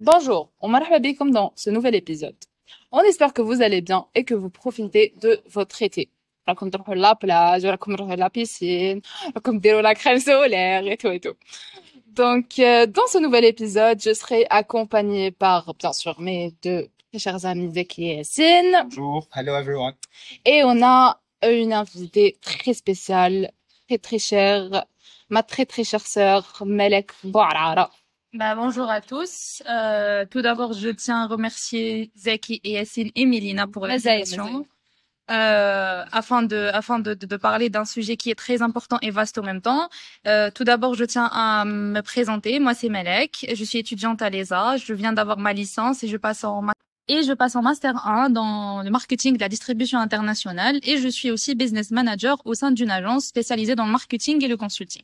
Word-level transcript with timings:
Bonjour, 0.00 0.52
on 0.60 0.68
marhaba 0.68 1.00
bikoum 1.00 1.32
dans 1.32 1.52
ce 1.56 1.70
nouvel 1.70 1.96
épisode. 1.96 2.36
On 2.92 3.00
espère 3.00 3.32
que 3.32 3.42
vous 3.42 3.62
allez 3.62 3.80
bien 3.80 4.06
et 4.14 4.22
que 4.22 4.34
vous 4.34 4.48
profitez 4.48 5.12
de 5.20 5.40
votre 5.48 5.82
été. 5.82 6.08
راكم 6.48 6.70
تروحوا 6.70 6.94
la 6.94 7.14
plage, 7.14 7.64
راكم 7.64 7.96
تروحوا 7.96 8.16
la 8.16 8.30
piscine, 8.30 9.00
راكم 9.34 9.58
ديروا 9.58 9.82
la 9.82 9.94
crème 9.94 10.20
solaire 10.20 10.86
et 10.86 10.96
tout 10.96 11.08
et 11.08 11.20
tout. 11.20 11.34
Donc, 12.06 12.60
euh, 12.60 12.86
dans 12.86 13.08
ce 13.08 13.18
nouvel 13.18 13.44
épisode, 13.44 14.00
je 14.00 14.14
serai 14.14 14.46
accompagnée 14.50 15.32
par, 15.32 15.74
bien 15.74 15.92
sûr, 15.92 16.20
mes 16.20 16.54
deux 16.62 16.88
très 17.10 17.18
chers 17.18 17.44
amis 17.44 17.72
Zeki 17.74 18.04
et 18.04 18.16
Yassine. 18.18 18.76
Bonjour. 18.84 19.26
Hello 19.34 19.56
everyone. 19.56 19.94
Et 20.44 20.62
on 20.64 20.80
a 20.82 21.20
une 21.42 21.72
invitée 21.72 22.36
très 22.40 22.74
spéciale, 22.74 23.50
très 23.88 23.98
très 23.98 24.20
chère, 24.20 24.86
ma 25.28 25.42
très 25.42 25.66
très 25.66 25.82
chère 25.82 26.06
sœur, 26.06 26.62
Melek 26.64 27.10
Bouarara. 27.24 27.90
Bah, 28.34 28.54
bonjour 28.54 28.90
à 28.90 29.00
tous. 29.00 29.62
Euh, 29.68 30.26
tout 30.26 30.42
d'abord, 30.42 30.74
je 30.74 30.90
tiens 30.90 31.22
à 31.22 31.26
remercier 31.26 32.12
Zeki 32.14 32.60
et 32.62 32.72
Yassine 32.72 33.10
et 33.14 33.24
Milina 33.24 33.66
pour 33.66 33.86
l'invitation. 33.86 34.66
Euh, 35.30 36.04
afin 36.10 36.42
de 36.42 36.70
afin 36.72 36.98
de, 36.98 37.12
de, 37.12 37.26
de 37.26 37.36
parler 37.36 37.68
d'un 37.68 37.84
sujet 37.84 38.16
qui 38.16 38.30
est 38.30 38.34
très 38.34 38.62
important 38.62 38.98
et 39.02 39.10
vaste 39.10 39.38
en 39.38 39.42
même 39.42 39.60
temps. 39.60 39.88
Euh, 40.26 40.50
tout 40.50 40.64
d'abord, 40.64 40.94
je 40.94 41.04
tiens 41.04 41.28
à 41.32 41.64
me 41.64 42.00
présenter. 42.00 42.60
Moi, 42.60 42.74
c'est 42.74 42.88
Melek. 42.88 43.46
Je 43.54 43.64
suis 43.64 43.78
étudiante 43.78 44.20
à 44.22 44.30
l'ESA. 44.30 44.76
Je 44.76 44.92
viens 44.94 45.12
d'avoir 45.12 45.38
ma 45.38 45.52
licence 45.52 46.02
et 46.02 46.08
je 46.08 46.16
passe 46.16 46.44
en 46.44 46.64
et 47.08 47.22
je 47.22 47.32
passe 47.32 47.56
en 47.56 47.62
master 47.62 48.06
1 48.06 48.30
dans 48.30 48.82
le 48.82 48.90
marketing 48.90 49.36
de 49.36 49.40
la 49.40 49.48
distribution 49.48 49.98
internationale 49.98 50.78
et 50.82 50.98
je 50.98 51.08
suis 51.08 51.30
aussi 51.30 51.54
business 51.54 51.90
manager 51.90 52.40
au 52.44 52.52
sein 52.52 52.70
d'une 52.70 52.90
agence 52.90 53.24
spécialisée 53.26 53.74
dans 53.74 53.86
le 53.86 53.92
marketing 53.92 54.44
et 54.44 54.48
le 54.48 54.58
consulting. 54.58 55.02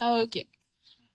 Ah, 0.00 0.22
ok. 0.24 0.44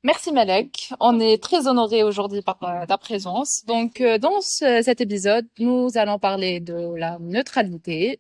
Merci 0.06 0.32
Malek. 0.32 0.92
On 1.00 1.20
est 1.20 1.42
très 1.42 1.66
honorés 1.68 2.04
aujourd'hui 2.04 2.44
par 2.44 2.60
euh, 2.62 2.86
ta 2.86 2.96
présence. 3.00 3.66
Donc, 3.66 4.02
euh, 4.02 4.20
dans 4.20 4.40
ce- 4.40 4.84
cet 4.84 5.02
épisode, 5.02 5.48
nous 5.58 5.98
allons 5.98 6.20
parler 6.20 6.60
de 6.60 6.94
la 6.96 7.18
neutralité. 7.20 8.20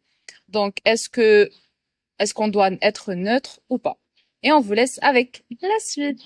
Donc, 0.50 0.77
est-ce 0.83 1.09
que, 1.09 1.47
est-ce 2.17 2.33
qu'on 2.33 2.47
doit 2.47 2.72
être 2.81 3.14
neutre 3.14 3.59
ou 3.69 3.77
pas? 3.77 3.97
Et 4.42 4.52
on 4.52 4.61
vous 4.61 4.73
laisse 4.73 4.97
avec 5.03 5.44
la 5.61 5.80
suite. 5.80 6.22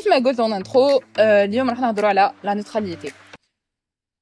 كيف 0.00 0.08
ما 0.08 0.16
قلت 0.16 0.40
en 0.40 0.52
intro, 0.52 1.00
euh, 1.00 1.20
اليوم 1.20 1.70
راح 1.70 1.80
نهضروا 1.80 2.08
على 2.08 2.32
la 2.44 2.54
neutralité. 2.54 3.12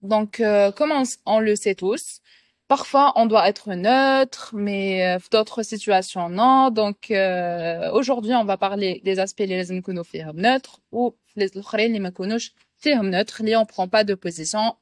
Donc, 0.02 0.40
euh, 0.40 0.70
comme 0.72 0.92
on, 0.92 1.02
on 1.26 1.40
le 1.40 1.56
sait 1.56 1.74
tous, 1.74 2.20
parfois 2.68 3.12
on 3.16 3.26
doit 3.26 3.48
être 3.48 3.72
neutre, 3.74 4.50
mais 4.54 4.86
euh, 5.06 5.18
d'autres 5.32 5.62
situations 5.62 6.28
non. 6.28 6.70
Donc, 6.70 7.10
euh, 7.10 7.90
aujourd'hui, 7.92 8.34
on 8.34 8.44
va 8.44 8.56
parler 8.56 9.00
des 9.04 9.18
aspects 9.18 9.40
اللي 9.40 9.56
لازم 9.56 9.74
نكونوا 9.76 10.02
فيهم 10.02 10.36
neutres 10.40 10.78
ou 10.92 11.12
les 11.38 11.50
الاخرين 11.56 11.86
اللي 11.86 12.00
ما 12.00 12.08
يكونوش 12.08 12.54
فيهم 12.76 13.10
neutres, 13.10 13.40
اللي 13.40 13.56
on 13.56 13.66
prend 13.66 13.88
pas 13.88 14.04
de 14.04 14.14
position. 14.14 14.74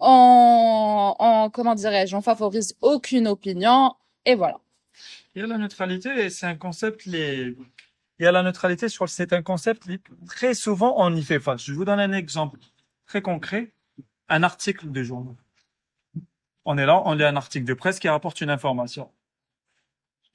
On, 0.00 1.14
on 1.18 1.50
comment 1.50 1.74
dirais-je, 1.74 2.16
on 2.16 2.22
favorise 2.22 2.74
aucune 2.80 3.26
opinion 3.28 3.94
et 4.26 4.34
voilà. 4.34 4.58
Il 5.34 5.40
y 5.40 5.44
a 5.44 5.46
la 5.46 5.58
neutralité 5.58 6.10
et 6.24 6.28
c'est 6.30 6.46
un 6.46 6.56
concept 6.66 7.06
les 7.06 7.56
il 8.19 8.23
y 8.23 8.25
a 8.25 8.31
la 8.31 8.43
neutralité 8.43 8.89
sur 8.89 9.07
c'est 9.09 9.33
un 9.33 9.41
concept 9.41 9.87
très 10.25 10.53
souvent 10.53 10.95
on 10.97 11.13
y 11.15 11.23
fait 11.23 11.39
face. 11.39 11.63
Je 11.63 11.73
vous 11.73 11.85
donne 11.85 11.99
un 11.99 12.11
exemple 12.13 12.59
très 13.05 13.21
concret, 13.21 13.73
un 14.29 14.43
article 14.43 14.91
de 14.91 15.03
journal. 15.03 15.35
On 16.65 16.77
est 16.77 16.85
là, 16.85 17.01
on 17.05 17.13
lit 17.13 17.23
un 17.23 17.35
article 17.35 17.65
de 17.65 17.73
presse 17.73 17.99
qui 17.99 18.09
rapporte 18.09 18.41
une 18.41 18.49
information. 18.49 19.11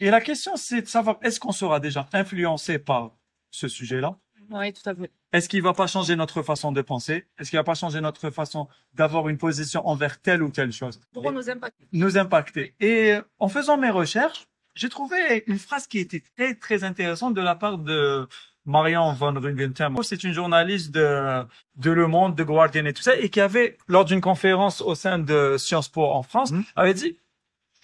Et 0.01 0.11
la 0.11 0.21
question 0.21 0.57
c'est 0.57 0.83
de 0.83 0.87
savoir 0.87 1.19
est-ce 1.23 1.41
qu'on 1.41 1.53
sera 1.53 1.81
déjà 1.81 2.09
influencé 2.13 2.79
par 2.79 3.13
ce 3.51 3.69
sujet-là? 3.69 4.17
Oui, 4.51 4.73
tout 4.73 4.89
à 4.89 4.95
fait. 4.95 5.11
Est-ce 5.33 5.49
qu'il 5.49 5.63
va 5.63 5.73
pas 5.73 5.87
changer 5.87 6.15
notre 6.15 6.43
façon 6.43 6.73
de 6.73 6.83
penser? 6.83 7.27
Est-ce 7.39 7.51
qu'il 7.51 7.59
va 7.59 7.65
pas 7.65 7.75
changer 7.75 8.01
notre 8.01 8.31
façon 8.31 8.69
d'avoir 8.93 9.29
une 9.29 9.39
position 9.39 9.87
envers 9.89 10.21
telle 10.21 10.43
ou 10.43 10.51
telle 10.51 10.73
chose? 10.73 11.01
Pour 11.13 11.31
nous 11.33 11.49
impacter. 11.49 11.87
nous 11.93 12.19
impacter. 12.19 12.75
Et 12.81 13.17
en 13.39 13.49
faisant 13.49 13.79
mes 13.79 13.91
recherches, 13.91 14.47
j'ai 14.75 14.89
trouvé 14.89 15.45
une 15.47 15.59
phrase 15.59 15.87
qui 15.87 15.99
était 15.99 16.23
très 16.37 16.55
très 16.55 16.85
intéressante 16.85 17.35
de 17.35 17.41
la 17.41 17.55
part 17.55 17.79
de 17.79 18.27
Marion 18.65 19.13
von 19.13 19.35
Rungentham. 19.35 19.97
C'est 20.03 20.23
une 20.25 20.33
journaliste 20.33 20.91
de, 20.93 21.45
de 21.77 21.91
Le 21.91 22.07
Monde, 22.07 22.37
de 22.37 22.45
Guardian 22.45 22.85
et 22.87 22.93
tout 22.93 23.03
ça, 23.03 23.17
et 23.17 23.29
qui 23.29 23.41
avait, 23.41 23.77
lors 23.89 24.05
d'une 24.05 24.21
conférence 24.21 24.81
au 24.81 24.95
sein 24.95 25.19
de 25.19 25.57
Sciences 25.59 25.89
Po 25.89 26.05
en 26.05 26.23
France, 26.23 26.53
Mmh. 26.53 26.57
Mhm. 26.59 26.65
avait 26.77 26.95
dit, 26.95 27.19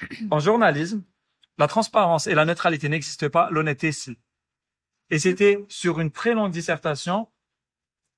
en 0.31 0.39
journalisme, 0.39 1.03
la 1.59 1.67
transparence 1.67 2.27
et 2.29 2.35
la 2.35 2.45
neutralité 2.45 2.89
n'existent 2.89 3.29
pas, 3.29 3.51
l'honnêteté 3.51 3.91
si. 3.93 4.17
Et 5.11 5.19
c'était 5.19 5.65
sur 5.69 6.01
une 6.01 6.11
très 6.13 6.35
longue 6.35 6.53
dissertation 6.53 7.29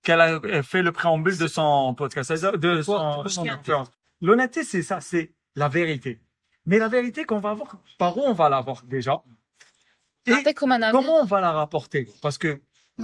qu'elle 0.03 0.21
a 0.21 0.63
fait 0.63 0.83
le 0.83 0.93
préambule 0.93 1.37
de 1.39 1.47
son 1.47 1.95
podcast, 1.95 2.33
de 2.33 2.83
son, 2.83 3.27
son 3.29 3.47
conférence. 3.47 3.91
L'honnêteté, 4.21 4.65
c'est 4.65 4.83
ça, 4.83 5.01
c'est 5.01 5.33
la 5.57 5.69
vérité. 5.69 6.21
Mais 6.67 6.79
la 6.79 6.89
vérité 6.89 7.25
qu'on 7.25 7.41
va 7.41 7.51
avoir, 7.51 7.77
par 7.99 8.17
où 8.17 8.21
on 8.21 8.33
va 8.33 8.49
l'avoir 8.49 8.83
déjà 8.85 9.23
et 10.27 10.55
comment 10.55 11.21
on 11.23 11.25
va 11.25 11.41
la 11.41 11.53
rapporter? 11.53 12.09
Parce 12.23 12.39
que 12.39 12.61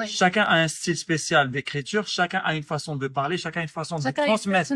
chacun 0.06 0.43
a 0.43 0.56
un 0.56 0.69
style 0.69 0.97
spécial 0.97 1.50
d'écriture, 1.50 2.06
chacun 2.06 2.41
a 2.45 2.55
une 2.55 2.62
façon 2.62 2.97
de 2.97 3.09
parler, 3.09 3.39
chacun 3.39 3.61
a 3.61 3.62
une 3.62 3.69
façon 3.69 3.97
de 3.97 4.11
transmettre 4.11 4.75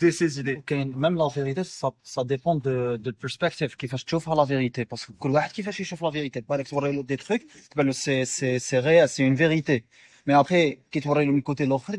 de 0.00 0.10
ses 0.10 0.40
idées. 0.40 0.62
Même 0.70 1.16
la 1.16 1.28
vérité, 1.28 1.62
ça, 1.64 2.24
dépend 2.24 2.56
de, 2.56 2.96
de 2.96 3.10
perspective, 3.10 3.76
qui 3.76 3.88
fait 3.88 4.04
tu 4.04 4.16
vois 4.16 4.34
la 4.34 4.44
vérité? 4.44 4.84
Parce 4.86 5.06
que 5.06 5.12
tout 5.12 5.28
le 5.28 5.34
monde 5.34 5.42
qui 5.52 5.62
fait 5.62 5.72
tu 5.72 5.96
la 6.00 6.10
vérité, 6.10 6.42
pas 6.42 6.56
des 6.58 7.16
trucs, 7.16 7.46
c'est 7.92 8.24
c'est 8.24 8.78
réel, 8.78 9.08
c'est 9.08 9.24
une 9.24 9.34
vérité. 9.34 9.84
Mais 10.26 10.34
après, 10.34 10.80
qui 10.90 11.00
te 11.00 11.08
le 11.08 11.40
côté 11.42 11.66
l'autre, 11.66 11.92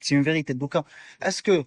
c'est 0.00 0.14
une 0.14 0.22
vérité. 0.22 0.54
Donc, 0.54 0.74
est-ce 1.20 1.42
que 1.42 1.64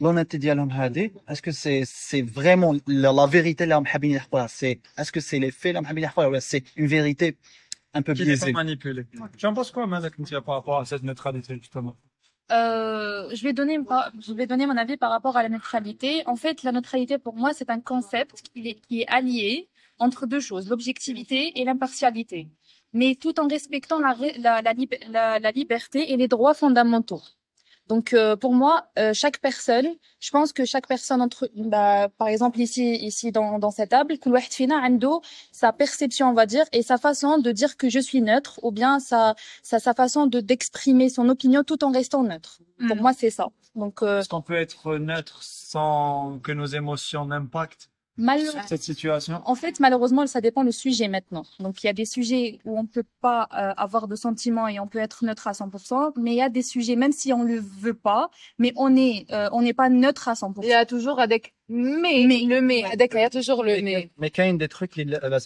l'honnêteté 0.00 0.38
ديالهم 0.38 0.70
هذه 0.70 1.10
est-ce 1.28 1.42
que 1.42 1.52
c'est 1.52 1.84
c'est 1.84 2.22
vraiment 2.22 2.72
la, 2.86 3.12
la 3.12 3.26
vérité 3.26 3.62
اللي 3.62 3.74
راهم 3.74 3.86
حابين 3.86 4.10
يحكوها 4.10 4.46
c'est 4.46 4.78
est-ce 4.98 5.12
que 5.12 5.20
c'est 5.20 5.38
les 5.38 5.50
faits 5.50 5.66
اللي 5.66 5.74
راهم 5.78 5.86
حابين 5.86 6.04
يحكوها 6.04 6.26
ولا 6.26 6.40
c'est 6.40 6.62
une 6.76 6.86
vérité 6.86 7.36
un 7.94 8.02
peu 8.02 8.14
Qui 8.14 8.20
n'est 8.24 8.36
pas 8.36 8.46
biaisée 8.46 8.52
manipulé. 8.52 9.02
Tu 9.36 9.46
en 9.46 9.52
penses 9.54 9.72
quoi, 9.72 9.84
Malak, 9.86 10.14
Ntia, 10.20 10.40
par 10.40 10.54
rapport 10.58 10.78
à 10.78 10.84
cette 10.90 11.02
neutralité, 11.10 11.50
justement 11.62 11.94
Euh, 12.52 13.28
je 13.36 13.42
vais 13.46 13.52
donner 13.60 13.76
par- 13.90 14.10
je 14.26 14.32
vais 14.38 14.46
donner 14.52 14.66
mon 14.70 14.76
avis 14.84 14.96
par 15.04 15.10
rapport 15.16 15.36
à 15.40 15.42
la 15.46 15.50
neutralité. 15.56 16.10
En 16.26 16.36
fait, 16.42 16.56
la 16.68 16.72
neutralité 16.78 17.14
pour 17.26 17.34
moi, 17.42 17.50
c'est 17.58 17.70
un 17.76 17.80
concept 17.92 18.34
qui 18.46 18.58
est, 18.70 18.76
qui 18.86 18.94
est 19.02 19.08
allié 19.18 19.50
entre 20.06 20.22
deux 20.32 20.42
choses, 20.48 20.64
l'objectivité 20.72 21.40
et 21.58 21.62
l'impartialité, 21.68 22.40
mais 22.98 23.10
tout 23.22 23.34
en 23.42 23.46
respectant 23.56 23.98
la, 24.06 24.12
ré- 24.20 24.36
la, 24.46 24.54
la, 24.66 24.72
lib- 24.78 25.00
la, 25.16 25.24
la 25.46 25.50
liberté 25.60 26.00
et 26.12 26.16
les 26.22 26.28
droits 26.34 26.54
fondamentaux. 26.62 27.22
Donc 27.87 28.13
euh, 28.13 28.35
pour 28.35 28.53
moi, 28.53 28.87
euh, 28.97 29.13
chaque 29.13 29.39
personne, 29.39 29.87
je 30.19 30.31
pense 30.31 30.53
que 30.53 30.65
chaque 30.65 30.87
personne 30.87 31.21
entre, 31.21 31.49
bah, 31.55 32.09
par 32.17 32.27
exemple 32.27 32.59
ici, 32.59 32.95
ici 32.95 33.31
dans, 33.31 33.59
dans 33.59 33.69
cette 33.69 33.91
table, 33.91 34.17
sa 35.51 35.71
perception, 35.71 36.29
on 36.29 36.33
va 36.33 36.45
dire, 36.47 36.65
et 36.71 36.81
sa 36.81 36.97
façon 36.97 37.37
de 37.37 37.51
dire 37.51 37.77
que 37.77 37.89
je 37.89 37.99
suis 37.99 38.21
neutre, 38.21 38.59
ou 38.63 38.71
bien 38.71 38.99
sa 38.99 39.35
sa, 39.61 39.79
sa 39.79 39.93
façon 39.93 40.25
de 40.25 40.39
d'exprimer 40.39 41.09
son 41.09 41.29
opinion 41.29 41.63
tout 41.63 41.83
en 41.83 41.91
restant 41.91 42.23
neutre. 42.23 42.59
Pour 42.87 42.95
mm. 42.95 43.01
moi, 43.01 43.13
c'est 43.13 43.29
ça. 43.29 43.49
Donc 43.75 44.01
euh... 44.01 44.19
est-ce 44.19 44.29
qu'on 44.29 44.41
peut 44.41 44.55
être 44.55 44.95
neutre 44.95 45.43
sans 45.43 46.39
que 46.39 46.51
nos 46.51 46.65
émotions 46.65 47.25
n'impactent? 47.25 47.89
Mal... 48.17 48.41
cette 48.67 48.83
situation 48.83 49.41
En 49.45 49.55
fait, 49.55 49.79
malheureusement, 49.79 50.25
ça 50.27 50.41
dépend 50.41 50.63
le 50.63 50.71
sujet 50.71 51.07
maintenant. 51.07 51.43
Donc, 51.59 51.83
il 51.83 51.87
y 51.87 51.89
a 51.89 51.93
des 51.93 52.05
sujets 52.05 52.59
où 52.63 52.77
on 52.77 52.85
peut 52.85 53.03
pas 53.21 53.47
euh, 53.53 53.73
avoir 53.77 54.07
de 54.07 54.15
sentiments 54.15 54.67
et 54.67 54.79
on 54.79 54.87
peut 54.87 54.99
être 54.99 55.25
neutre 55.25 55.47
à 55.47 55.51
100%, 55.51 56.13
mais 56.17 56.31
il 56.31 56.37
y 56.37 56.41
a 56.41 56.49
des 56.49 56.61
sujets, 56.61 56.95
même 56.95 57.11
si 57.11 57.33
on 57.33 57.43
le 57.43 57.59
veut 57.59 57.93
pas, 57.93 58.29
mais 58.57 58.71
on 58.77 58.95
est, 58.95 59.25
euh, 59.31 59.49
on 59.51 59.61
n'est 59.61 59.73
pas 59.73 59.89
neutre 59.89 60.27
à 60.27 60.33
100%. 60.33 60.59
Il 60.63 60.69
y 60.69 60.73
a 60.73 60.85
toujours 60.85 61.19
avec 61.19 61.53
mais, 61.67 62.23
le 62.23 62.61
mais, 62.61 62.83
avec, 62.83 63.13
il 63.15 63.21
y 63.21 63.23
a 63.23 63.29
toujours 63.29 63.63
le 63.63 63.73
mais. 63.75 63.81
Mais, 63.81 64.11
mais 64.17 64.29
quand 64.29 64.43
même 64.43 64.57
des 64.57 64.67
trucs, 64.67 64.97
euh, 64.99 65.39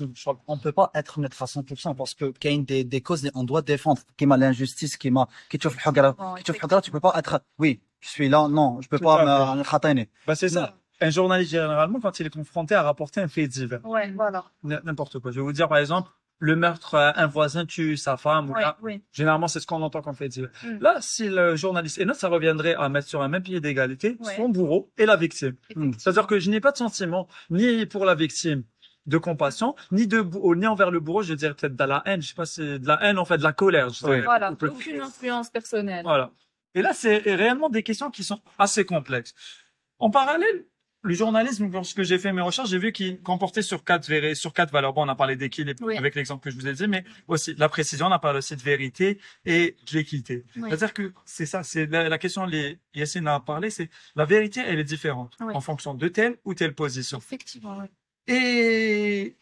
on 0.47 0.57
peut 0.57 0.73
pas 0.73 0.91
être 0.93 1.19
neutre 1.19 1.41
à 1.41 1.45
100% 1.45 1.95
parce 1.95 2.13
que 2.13 2.25
quand 2.25 2.49
même 2.49 2.65
des, 2.65 2.83
des 2.83 3.01
causes, 3.01 3.29
on 3.35 3.43
doit 3.43 3.61
défendre. 3.61 4.01
Qui 4.17 4.25
m'a 4.25 4.37
l'injustice, 4.37 4.97
qui 4.97 5.11
m'a, 5.11 5.27
qui 5.49 5.57
tu 5.57 5.67
le 5.67 6.81
tu 6.81 6.91
peux 6.91 6.99
pas 6.99 7.13
être, 7.17 7.41
oui, 7.57 7.79
je 7.99 8.09
suis 8.09 8.29
là, 8.29 8.47
non, 8.47 8.81
je 8.81 8.89
peux 8.89 8.99
pas 8.99 9.23
me, 9.23 10.03
bah, 10.27 10.35
c'est 10.35 10.49
ça. 10.49 10.75
Un 11.01 11.09
journaliste, 11.09 11.51
généralement, 11.51 11.99
quand 11.99 12.19
il 12.19 12.25
est 12.27 12.29
confronté 12.33 12.75
à 12.75 12.81
rapporter 12.83 13.21
un 13.21 13.27
fait 13.27 13.47
divers, 13.47 13.85
Ouais, 13.85 14.11
voilà. 14.11 14.43
n'importe 14.63 15.19
quoi. 15.19 15.31
Je 15.31 15.37
vais 15.37 15.41
vous 15.41 15.53
dire, 15.53 15.67
par 15.69 15.77
exemple, 15.77 16.09
le 16.41 16.55
meurtre, 16.55 16.95
euh, 16.95 17.11
un 17.15 17.27
voisin 17.27 17.65
tue 17.65 17.97
sa 17.97 18.15
femme, 18.17 18.49
ou 18.49 18.53
Ouais, 18.53 18.61
là, 18.61 18.77
oui. 18.81 19.01
Généralement, 19.11 19.47
c'est 19.49 19.59
ce 19.59 19.67
qu'on 19.67 19.81
entend 19.81 20.01
comme 20.01 20.15
fait 20.15 20.29
divers. 20.29 20.49
Mm. 20.63 20.77
Là, 20.79 20.97
si 21.01 21.27
le 21.29 21.55
journaliste 21.55 21.97
est 21.99 22.05
neutre, 22.05 22.19
ça 22.19 22.29
reviendrait 22.29 22.75
à 22.75 22.87
mettre 22.89 23.07
sur 23.07 23.21
un 23.21 23.27
même 23.27 23.43
pied 23.43 23.59
d'égalité 23.59 24.17
Ouais. 24.21 24.35
son 24.37 24.47
bourreau 24.49 24.89
et 24.97 25.05
la 25.05 25.15
victime. 25.17 25.55
Mm. 25.75 25.91
C'est-à-dire 25.97 26.27
que 26.27 26.39
je 26.39 26.49
n'ai 26.49 26.61
pas 26.61 26.71
de 26.71 26.77
sentiment 26.77 27.27
ni 27.49 27.85
pour 27.85 28.05
la 28.05 28.15
victime 28.15 28.63
de 29.05 29.17
compassion, 29.17 29.75
ni 29.91 30.05
de 30.07 30.23
ni 30.55 30.67
envers 30.67 30.91
le 30.91 30.99
bourreau, 30.99 31.23
je 31.23 31.33
dirais 31.33 31.53
peut-être 31.55 31.75
de 31.75 31.83
la 31.83 32.01
haine. 32.05 32.21
Je 32.21 32.27
sais 32.29 32.35
pas, 32.35 32.45
c'est 32.45 32.79
de 32.79 32.87
la 32.87 33.03
haine, 33.03 33.17
en 33.17 33.25
fait, 33.25 33.37
de 33.37 33.43
la 33.43 33.53
colère. 33.53 33.89
je 33.89 33.99
dirais. 33.99 34.21
Voilà. 34.21 34.51
Aucune 34.61 35.01
influence 35.01 35.49
personnelle. 35.49 36.03
Voilà. 36.03 36.31
Et 36.75 36.81
là, 36.81 36.91
c'est 36.93 37.17
réellement 37.17 37.69
des 37.69 37.83
questions 37.83 38.11
qui 38.11 38.23
sont 38.23 38.39
assez 38.57 38.85
complexes. 38.85 39.33
En 39.97 40.09
parallèle, 40.09 40.65
le 41.01 41.13
journalisme, 41.13 41.69
lorsque 41.71 42.03
j'ai 42.03 42.19
fait 42.19 42.33
mes 42.33 42.41
recherches, 42.41 42.69
j'ai 42.69 42.77
vu 42.77 42.91
qu'il 42.91 43.21
comportait 43.21 43.61
sur 43.61 43.83
quatre 43.83 44.33
sur 44.33 44.53
quatre 44.53 44.71
valeurs. 44.71 44.93
Bon, 44.93 45.05
on 45.05 45.09
a 45.09 45.15
parlé 45.15 45.35
d'équilibre 45.37 45.81
Oui. 45.85 45.95
avec 45.97 46.13
l'exemple 46.15 46.43
que 46.43 46.49
je 46.49 46.55
vous 46.57 46.67
ai 46.67 46.73
dit, 46.73 46.87
mais 46.87 47.03
aussi 47.27 47.55
la 47.57 47.69
précision, 47.69 48.07
on 48.07 48.11
a 48.11 48.19
parlé 48.19 48.39
aussi 48.39 48.55
de 48.55 48.61
vérité 48.61 49.19
et 49.45 49.75
de 49.89 49.97
l'équité. 49.97 50.43
Oui. 50.57 50.63
C'est-à-dire 50.67 50.93
que 50.93 51.13
c'est 51.25 51.45
ça, 51.45 51.63
c'est 51.63 51.85
la, 51.85 52.09
la 52.09 52.17
question, 52.17 52.45
les, 52.45 52.79
Yacine 52.93 53.27
a 53.27 53.39
parlé, 53.39 53.69
c'est 53.69 53.89
la 54.15 54.25
vérité, 54.25 54.61
elle 54.65 54.79
est 54.79 54.83
différente 54.83 55.37
Oui. 55.39 55.53
en 55.55 55.61
fonction 55.61 55.93
de 55.93 56.07
telle 56.09 56.37
ou 56.43 56.53
telle 56.53 56.73
position. 56.75 57.17
Effectivement, 57.19 57.77
oui. 57.77 57.87
Et 58.27 59.35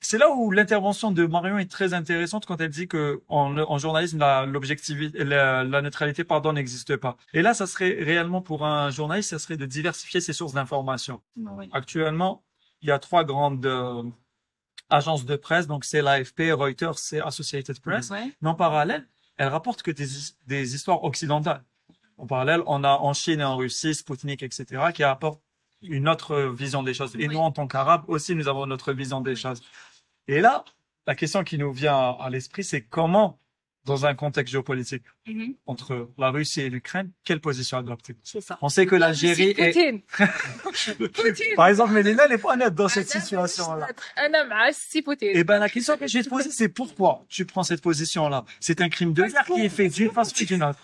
c'est 0.00 0.18
là 0.18 0.30
où 0.30 0.50
l'intervention 0.50 1.12
de 1.12 1.26
Marion 1.26 1.58
est 1.58 1.70
très 1.70 1.92
intéressante 1.94 2.46
quand 2.46 2.60
elle 2.60 2.70
dit 2.70 2.88
que 2.88 3.22
en, 3.28 3.56
en 3.58 3.78
journalisme, 3.78 4.18
la, 4.18 4.46
l'objectivité, 4.46 5.24
la, 5.24 5.62
la 5.64 5.82
neutralité, 5.82 6.24
pardon, 6.24 6.52
n'existe 6.52 6.96
pas. 6.96 7.16
Et 7.34 7.42
là, 7.42 7.52
ça 7.54 7.66
serait 7.66 7.96
réellement 8.02 8.40
pour 8.40 8.64
un 8.64 8.90
journaliste, 8.90 9.30
ça 9.30 9.38
serait 9.38 9.56
de 9.58 9.66
diversifier 9.66 10.20
ses 10.20 10.32
sources 10.32 10.54
d'information. 10.54 11.20
Oui. 11.36 11.68
Actuellement, 11.72 12.42
il 12.82 12.88
y 12.88 12.92
a 12.92 12.98
trois 12.98 13.24
grandes 13.24 13.66
euh, 13.66 14.02
agences 14.88 15.24
de 15.26 15.36
presse, 15.36 15.66
donc 15.66 15.84
c'est 15.84 16.02
l'AFP, 16.02 16.52
Reuters, 16.52 16.98
c'est 16.98 17.20
Associated 17.20 17.78
Press. 17.80 18.10
Ouais. 18.10 18.32
Mais 18.40 18.48
en 18.48 18.54
parallèle, 18.54 19.06
elles 19.36 19.48
rapportent 19.48 19.82
que 19.82 19.90
des, 19.90 20.06
des 20.46 20.74
histoires 20.74 21.04
occidentales. 21.04 21.62
En 22.16 22.26
parallèle, 22.26 22.62
on 22.66 22.84
a 22.84 22.90
en 22.96 23.12
Chine 23.12 23.40
et 23.40 23.44
en 23.44 23.56
Russie, 23.56 23.94
Sputnik, 23.94 24.42
etc., 24.42 24.64
qui 24.94 25.02
apportent 25.02 25.42
une 25.82 26.08
autre 26.08 26.36
vision 26.54 26.82
des 26.82 26.92
choses. 26.92 27.14
Et 27.16 27.26
Oui. 27.28 27.34
nous, 27.34 27.40
en 27.40 27.52
tant 27.52 27.66
qu'Arabes, 27.66 28.04
aussi, 28.08 28.34
nous 28.34 28.48
avons 28.48 28.66
notre 28.66 28.92
vision 28.92 29.20
des 29.22 29.36
choses. 29.36 29.62
Et 30.30 30.40
là, 30.40 30.64
la 31.08 31.16
question 31.16 31.42
qui 31.42 31.58
nous 31.58 31.72
vient 31.72 32.16
à, 32.20 32.30
l'esprit, 32.30 32.62
c'est 32.62 32.82
comment, 32.82 33.40
dans 33.84 34.06
un 34.06 34.14
contexte 34.14 34.52
géopolitique 34.52 35.02
mhm. 35.26 35.54
entre 35.66 36.08
la 36.18 36.30
Russie 36.30 36.60
et 36.60 36.70
l'Ukraine, 36.70 37.10
quelle 37.24 37.40
position 37.40 37.78
adopter 37.78 38.14
ça. 38.22 38.56
On 38.62 38.68
sait 38.68 38.86
que 38.86 38.94
l'Algérie 38.94 39.56
est... 39.58 39.72
Poutine. 39.72 40.02
Poutine. 41.12 41.56
Par 41.56 41.66
exemple, 41.66 41.94
Mélina, 41.94 42.26
elle 42.26 42.32
est 42.32 42.38
pas 42.38 42.52
honnête 42.52 42.76
dans 42.76 42.86
cette 42.86 43.10
ah, 43.12 43.20
situation-là. 43.20 43.88
Un 44.18 44.40
homme 44.40 44.52
à 44.52 44.70
Poutine. 45.04 45.30
Eh 45.32 45.42
ben, 45.42 45.58
la 45.58 45.68
question 45.68 45.96
que 45.96 46.06
je 46.06 46.18
vais 46.18 46.22
te 46.22 46.28
poser, 46.28 46.50
c'est 46.52 46.68
pourquoi 46.68 47.24
tu 47.28 47.44
prends 47.44 47.64
cette 47.64 47.82
position-là? 47.82 48.44
C'est 48.60 48.80
un 48.80 48.88
crime 48.88 49.12
de 49.12 49.24
guerre 49.24 49.44
qui 49.46 49.62
est 49.62 49.68
fait 49.68 49.88
d'une 49.88 50.12
façon 50.12 50.32
ou 50.40 50.44
d'une 50.44 50.62
autre. 50.62 50.78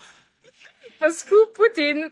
Parce 0.99 1.23
que 1.23 1.51
Poutine. 1.53 2.09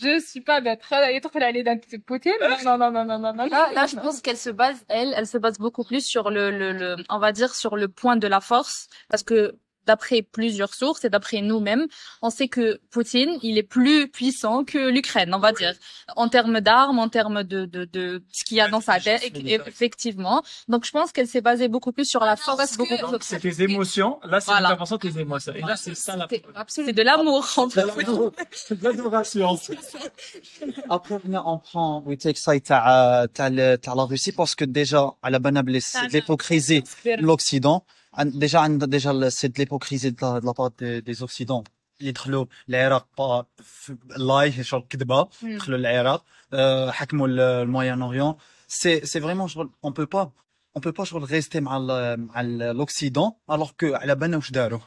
Je 0.00 0.20
suis 0.20 0.40
pas 0.40 0.60
maître. 0.60 0.92
Elle 0.92 1.56
est 1.56 1.62
d'un 1.62 1.78
Poutine. 2.06 2.32
Non, 2.64 2.78
non, 2.78 2.90
non, 2.90 3.04
non, 3.04 3.18
non, 3.18 3.32
non. 3.32 3.48
Ah, 3.50 3.68
là, 3.68 3.72
là 3.72 3.86
je 3.86 3.96
pense 3.96 4.20
qu'elle 4.20 4.36
se 4.36 4.50
base, 4.50 4.84
elle, 4.88 5.14
elle 5.16 5.26
se 5.26 5.38
base 5.38 5.58
beaucoup 5.58 5.84
plus 5.84 6.04
sur 6.04 6.30
le, 6.30 6.50
le, 6.50 6.72
le, 6.72 6.96
on 7.08 7.18
va 7.18 7.32
dire 7.32 7.54
sur 7.54 7.76
le 7.76 7.88
point 7.88 8.16
de 8.16 8.26
la 8.26 8.40
force. 8.40 8.88
Parce 9.08 9.22
que 9.22 9.54
d'après 9.86 10.22
plusieurs 10.22 10.74
sources 10.74 11.04
et 11.04 11.08
d'après 11.08 11.40
nous-mêmes, 11.40 11.86
on 12.20 12.30
sait 12.30 12.48
que 12.48 12.80
Poutine, 12.90 13.38
il 13.42 13.56
est 13.56 13.62
plus 13.62 14.08
puissant 14.08 14.64
que 14.64 14.90
l'Ukraine, 14.90 15.32
on 15.34 15.38
va 15.38 15.52
dire, 15.52 15.72
en 16.16 16.28
termes 16.28 16.60
d'armes, 16.60 16.98
en 16.98 17.08
termes 17.08 17.44
de, 17.44 17.64
de, 17.64 17.84
de 17.84 18.22
ce 18.32 18.44
qu'il 18.44 18.58
y 18.58 18.60
a 18.60 18.68
dans 18.68 18.80
sa 18.82 19.00
tête, 19.00 19.32
effectivement. 19.34 20.42
Donc, 20.68 20.84
je 20.84 20.90
pense 20.90 21.12
qu'elle 21.12 21.28
s'est 21.28 21.40
basée 21.40 21.68
beaucoup 21.68 21.92
plus 21.92 22.04
sur 22.04 22.20
la 22.20 22.36
force. 22.36 22.76
Beaucoup 22.76 22.96
plus... 22.96 23.16
C'est 23.20 23.40
tes 23.40 23.62
émotions. 23.62 24.20
Là, 24.24 24.40
c'est 24.40 24.50
voilà. 24.50 24.70
l'importance 24.70 24.98
tes 25.00 25.18
émotions. 25.18 25.54
Et 25.54 25.62
là, 25.62 25.76
c'est 25.76 25.94
ça 25.94 26.16
la... 26.16 26.28
C'est 26.66 26.92
de 26.92 27.02
l'amour, 27.02 27.48
en 27.56 27.68
fait. 27.68 27.84
C'est 28.52 28.78
de 28.78 28.84
l'adoration. 28.84 29.58
Après, 30.90 31.18
on 31.24 31.58
prend, 31.58 32.02
oui, 32.04 32.18
tu 32.18 32.34
sais, 32.34 32.60
t'as 32.60 33.26
la 33.30 34.02
Russie 34.04 34.32
parce 34.32 34.54
que 34.54 34.64
déjà, 34.64 35.12
à 35.22 35.30
la 35.30 35.38
banale, 35.38 35.62
ah, 35.94 36.06
l'hypocrisie, 36.10 36.82
l'Occident, 37.18 37.84
déjà 38.17 38.55
عندنا 38.55 38.87
déjà 38.99 39.11
ال- 39.11 39.31
c'est 39.31 39.49
de 39.49 39.59
l'hypocrisie 39.59 40.11
de 40.11 40.17
la, 40.21 40.39
de 40.41 40.45
la 40.45 40.53
part 40.53 40.71
des, 40.79 41.01
des 41.01 41.23
Occidents 41.23 41.63
اللي 42.01 42.11
دخلوا 42.11 42.45
العراق 42.69 43.07
با 43.17 43.45
في- 43.57 43.97
لايف 44.17 44.61
شغل 44.61 44.83
كذبه 44.89 45.27
مم. 45.43 45.57
دخلوا 45.57 45.77
العراق 45.77 46.25
آه، 46.53 46.91
حكموا 46.91 47.27
ال- 47.27 47.39
الموين 47.39 48.01
اوريون 48.01 48.35
c'est 48.69 49.05
c'est 49.05 49.19
vraiment 49.19 49.47
شغل 49.47 49.69
on 49.85 49.91
peut 49.91 50.05
pas 50.15 50.29
on 50.77 50.81
peut 50.81 50.93
pas 50.99 51.03
شغل 51.03 51.27
rester 51.27 51.55
مع 51.55 51.77
ال- 51.77 52.19
مع 52.27 52.41
ال- 52.41 52.77
l'Occident 52.77 53.35
alors 53.51 53.71
que 53.77 53.85
على 53.93 54.15
بالنا 54.15 54.37
واش 54.37 54.51
داروا 54.51 54.79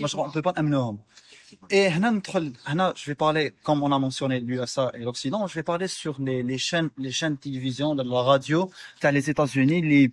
ما 0.00 0.06
شغل 0.06 0.30
on 0.30 0.32
peut 0.32 0.42
pas 0.50 0.54
نامنوهم 0.56 0.98
Et 1.72 1.74
هنا 1.74 2.10
ندخل 2.10 2.52
هنا 2.66 2.94
je 2.96 3.10
vais 3.10 3.14
parler 3.14 3.52
comme 3.66 3.82
on 3.82 3.92
a 3.92 3.98
mentionné 3.98 4.40
l'USA 4.40 4.90
et 4.94 4.98
l'Occident 4.98 5.46
je 5.46 5.54
vais 5.54 5.62
parler 5.62 5.88
sur 5.88 6.14
les 6.26 6.42
les 6.42 6.58
chaînes 6.58 6.90
les 6.98 7.10
chaînes 7.20 7.34
de 7.34 7.40
télévision 7.40 7.94
de 7.94 8.02
la 8.02 8.22
radio 8.22 8.70
تاع 9.00 9.10
les 9.12 9.30
États-Unis 9.30 9.80
les 9.82 10.12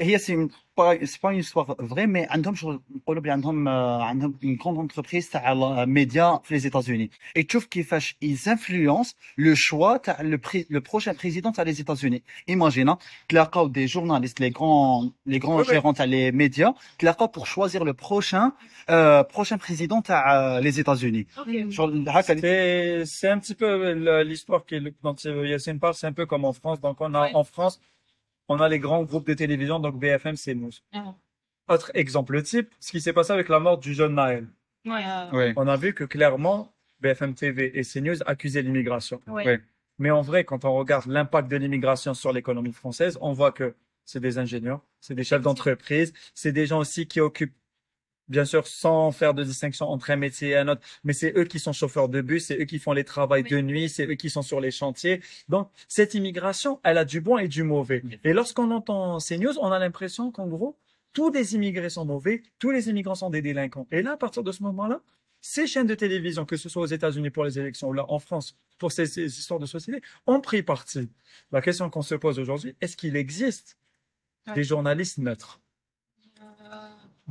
هي 0.00 0.18
c'est 0.18 0.32
une 0.34 0.48
pas 0.76 0.92
c'est 1.06 1.20
pas 1.20 1.32
une 1.32 1.38
histoire 1.38 1.74
vraie 1.78 2.06
mais 2.06 2.26
عندهم 2.30 2.54
شغل 2.54 2.80
نقولوا 2.96 3.22
بلي 3.22 3.32
عندهم 3.32 3.68
آه، 3.68 4.02
عندهم 4.04 4.34
une 4.44 4.56
grande 4.62 4.78
entreprise 4.92 5.30
تاع 5.32 5.54
médias 5.86 6.42
في 6.44 6.58
les 6.60 6.62
États-Unis 6.70 7.08
et 7.38 7.46
تشوف 7.46 7.64
كيفاش 7.66 8.16
ils 8.24 8.48
influencent 8.48 9.12
le 9.40 9.54
choix 9.54 10.00
تاع 10.02 10.18
le, 10.22 10.36
pré- 10.38 10.66
le 10.70 10.80
prochain 10.80 11.14
président 11.14 11.50
تاع 11.52 11.64
les 11.64 11.80
États-Unis 11.80 12.22
imagine 12.50 12.96
تلاقاو 13.28 13.72
des 13.72 13.88
journalistes 13.88 14.38
les 14.40 14.50
grands 14.50 15.12
les 15.26 15.38
grands 15.38 15.56
Oui, 15.60 15.64
oui. 15.68 15.74
gérants 15.74 15.92
تاع 15.94 16.06
les 16.06 16.32
médias 16.32 16.72
تلاقاو 16.98 17.28
pour 17.28 17.46
choisir 17.46 17.84
le 17.84 17.94
prochain 17.94 18.52
euh, 18.90 19.22
prochain 19.24 19.56
président 19.58 20.02
تاع 20.02 20.58
euh, 20.58 20.60
les 20.60 20.80
États-Unis 20.80 21.26
شغل 21.70 22.08
هكا 22.08 22.34
C'est, 22.34 23.06
c'est 23.06 23.28
un 23.28 23.38
petit 23.38 23.54
peu 23.54 23.94
le- 23.94 24.22
l'histoire 24.22 24.66
qui, 24.66 24.76
dont 25.02 25.16
Yacine 25.52 25.78
parle, 25.80 25.94
c'est 25.94 26.06
un 26.06 26.12
peu 26.12 26.26
comme 26.26 26.44
en 26.44 26.52
France. 26.52 26.80
Donc, 26.80 26.96
on 27.00 27.44
on 28.51 28.59
a 28.59 28.69
les 28.69 28.79
grands 28.79 29.03
groupes 29.03 29.27
de 29.27 29.33
télévision, 29.33 29.79
donc 29.79 29.97
BFM, 29.99 30.35
c'est. 30.35 30.57
Ah. 30.93 31.15
Autre 31.69 31.91
exemple 31.93 32.41
type, 32.43 32.69
ce 32.79 32.91
qui 32.91 33.01
s'est 33.01 33.13
passé 33.13 33.31
avec 33.31 33.49
la 33.49 33.59
mort 33.59 33.77
du 33.77 33.93
jeune 33.93 34.15
Naël. 34.15 34.47
Ouais. 34.85 35.03
oui 35.31 35.53
On 35.55 35.67
a 35.67 35.77
vu 35.77 35.93
que 35.93 36.03
clairement, 36.03 36.73
BFM 36.99 37.33
TV 37.33 37.77
et 37.77 37.83
CNews 37.83 38.21
accusaient 38.25 38.61
l'immigration. 38.61 39.21
Ouais. 39.27 39.61
Mais 39.99 40.11
en 40.11 40.21
vrai, 40.21 40.43
quand 40.43 40.65
on 40.65 40.73
regarde 40.73 41.05
l'impact 41.07 41.49
de 41.49 41.57
l'immigration 41.57 42.13
sur 42.13 42.33
l'économie 42.33 42.73
française, 42.73 43.17
on 43.21 43.33
voit 43.33 43.51
que 43.51 43.75
c'est 44.03 44.19
des 44.19 44.37
ingénieurs, 44.37 44.81
c'est 44.99 45.13
des 45.13 45.23
chefs 45.23 45.41
d'entreprise, 45.41 46.13
c'est 46.33 46.51
des 46.51 46.65
gens 46.65 46.79
aussi 46.79 47.07
qui 47.07 47.19
occupent, 47.19 47.55
bien 48.31 48.45
sûr, 48.45 48.65
sans 48.65 49.11
faire 49.11 49.33
de 49.35 49.43
distinction 49.43 49.87
entre 49.89 50.09
un 50.09 50.15
métier 50.15 50.49
et 50.49 50.57
un 50.57 50.67
autre, 50.69 50.81
mais 51.03 51.13
c'est 51.13 51.37
eux 51.37 51.43
qui 51.43 51.59
sont 51.59 51.73
chauffeurs 51.73 52.09
de 52.09 52.21
bus, 52.21 52.45
c'est 52.45 52.59
eux 52.59 52.65
qui 52.65 52.79
font 52.79 52.93
les 52.93 53.03
travaux 53.03 53.39
de 53.39 53.61
nuit, 53.61 53.89
c'est 53.89 54.07
eux 54.07 54.15
qui 54.15 54.29
sont 54.29 54.41
sur 54.41 54.59
les 54.59 54.71
chantiers. 54.71 55.21
Donc, 55.49 55.69
cette 55.87 56.13
immigration, 56.15 56.79
elle 56.83 56.97
a 56.97 57.05
du 57.05 57.21
bon 57.21 57.37
et 57.37 57.47
du 57.47 57.63
mauvais. 57.63 58.01
Et 58.23 58.33
lorsqu'on 58.33 58.71
entend 58.71 59.19
ces 59.19 59.37
news, 59.37 59.57
on 59.59 59.71
a 59.71 59.77
l'impression 59.79 60.31
qu'en 60.31 60.47
gros, 60.47 60.77
tous 61.13 61.29
les 61.31 61.55
immigrés 61.55 61.89
sont 61.89 62.05
mauvais, 62.05 62.41
tous 62.57 62.71
les 62.71 62.89
immigrants 62.89 63.15
sont 63.15 63.29
des 63.29 63.41
délinquants. 63.41 63.85
Et 63.91 64.01
là, 64.01 64.13
à 64.13 64.17
partir 64.17 64.43
de 64.43 64.51
ce 64.51 64.63
moment-là, 64.63 65.01
ces 65.41 65.67
chaînes 65.67 65.87
de 65.87 65.95
télévision, 65.95 66.45
que 66.45 66.55
ce 66.55 66.69
soit 66.69 66.83
aux 66.83 66.93
États-Unis 66.97 67.31
pour 67.31 67.43
les 67.43 67.59
élections 67.59 67.89
ou 67.89 67.93
là 67.93 68.05
en 68.09 68.19
France 68.19 68.55
pour 68.77 68.91
ces, 68.91 69.05
ces 69.07 69.25
histoires 69.25 69.59
de 69.59 69.65
société, 69.65 70.01
ont 70.25 70.39
pris 70.39 70.63
parti. 70.63 71.09
La 71.51 71.61
question 71.61 71.89
qu'on 71.89 72.01
se 72.01 72.15
pose 72.15 72.39
aujourd'hui, 72.39 72.75
est-ce 72.81 72.95
qu'il 72.97 73.15
existe 73.15 73.77
Ouais. 74.47 74.55
des 74.55 74.63
journalistes 74.63 75.19
neutres? 75.19 75.59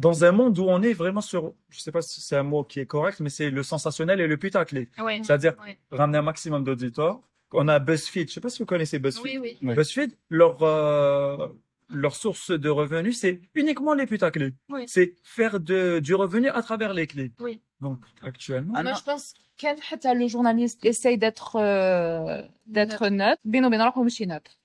dans 0.00 0.24
un 0.24 0.32
monde 0.32 0.58
où 0.58 0.64
on 0.68 0.82
est 0.82 0.94
vraiment 0.94 1.20
sur, 1.20 1.52
je 1.68 1.80
sais 1.80 1.92
pas 1.92 2.02
si 2.02 2.20
c'est 2.20 2.36
un 2.36 2.42
mot 2.42 2.64
qui 2.64 2.80
est 2.80 2.86
correct, 2.86 3.20
mais 3.20 3.28
c'est 3.30 3.50
le 3.50 3.62
sensationnel 3.62 4.20
et 4.20 4.26
le 4.26 4.36
putaclic. 4.36 4.90
Ouais, 4.98 5.20
C'est-à-dire 5.22 5.54
ramener 5.90 6.18
un 6.18 6.22
maximum 6.22 6.64
d'auditeurs. 6.64 7.20
On 7.52 7.68
a 7.68 7.78
BuzzFeed. 7.78 8.28
Je 8.28 8.34
sais 8.34 8.40
pas 8.40 8.48
si 8.48 8.60
vous 8.60 8.66
connaissez 8.66 8.98
BuzzFeed. 8.98 9.40
Oui, 9.40 9.56
oui. 9.62 9.74
BuzzFeed, 9.74 10.16
leur, 10.30 10.62
euh, 10.62 11.48
leur 11.90 12.14
source 12.14 12.50
de 12.50 12.68
revenus, 12.68 13.18
c'est 13.18 13.40
uniquement 13.54 13.94
les 13.94 14.06
putaclics. 14.06 14.54
Oui. 14.68 14.84
C'est 14.86 15.16
faire 15.22 15.60
de, 15.60 15.98
du 15.98 16.14
revenu 16.14 16.48
à 16.48 16.62
travers 16.62 16.94
les 16.94 17.06
clés. 17.06 17.32
Oui. 17.40 17.60
Donc, 17.80 17.98
actuellement. 18.22 18.82
Moi, 18.82 18.92
je 18.94 19.02
pense 19.02 19.34
que 19.58 20.14
le 20.14 20.28
journaliste 20.28 20.84
essaye 20.84 21.18
d'être, 21.18 21.56
euh, 21.56 22.42
d'être 22.66 23.08
neutre. 23.08 23.40
Beno, 23.44 23.68
beno, 23.68 23.84
neutre 24.26 24.59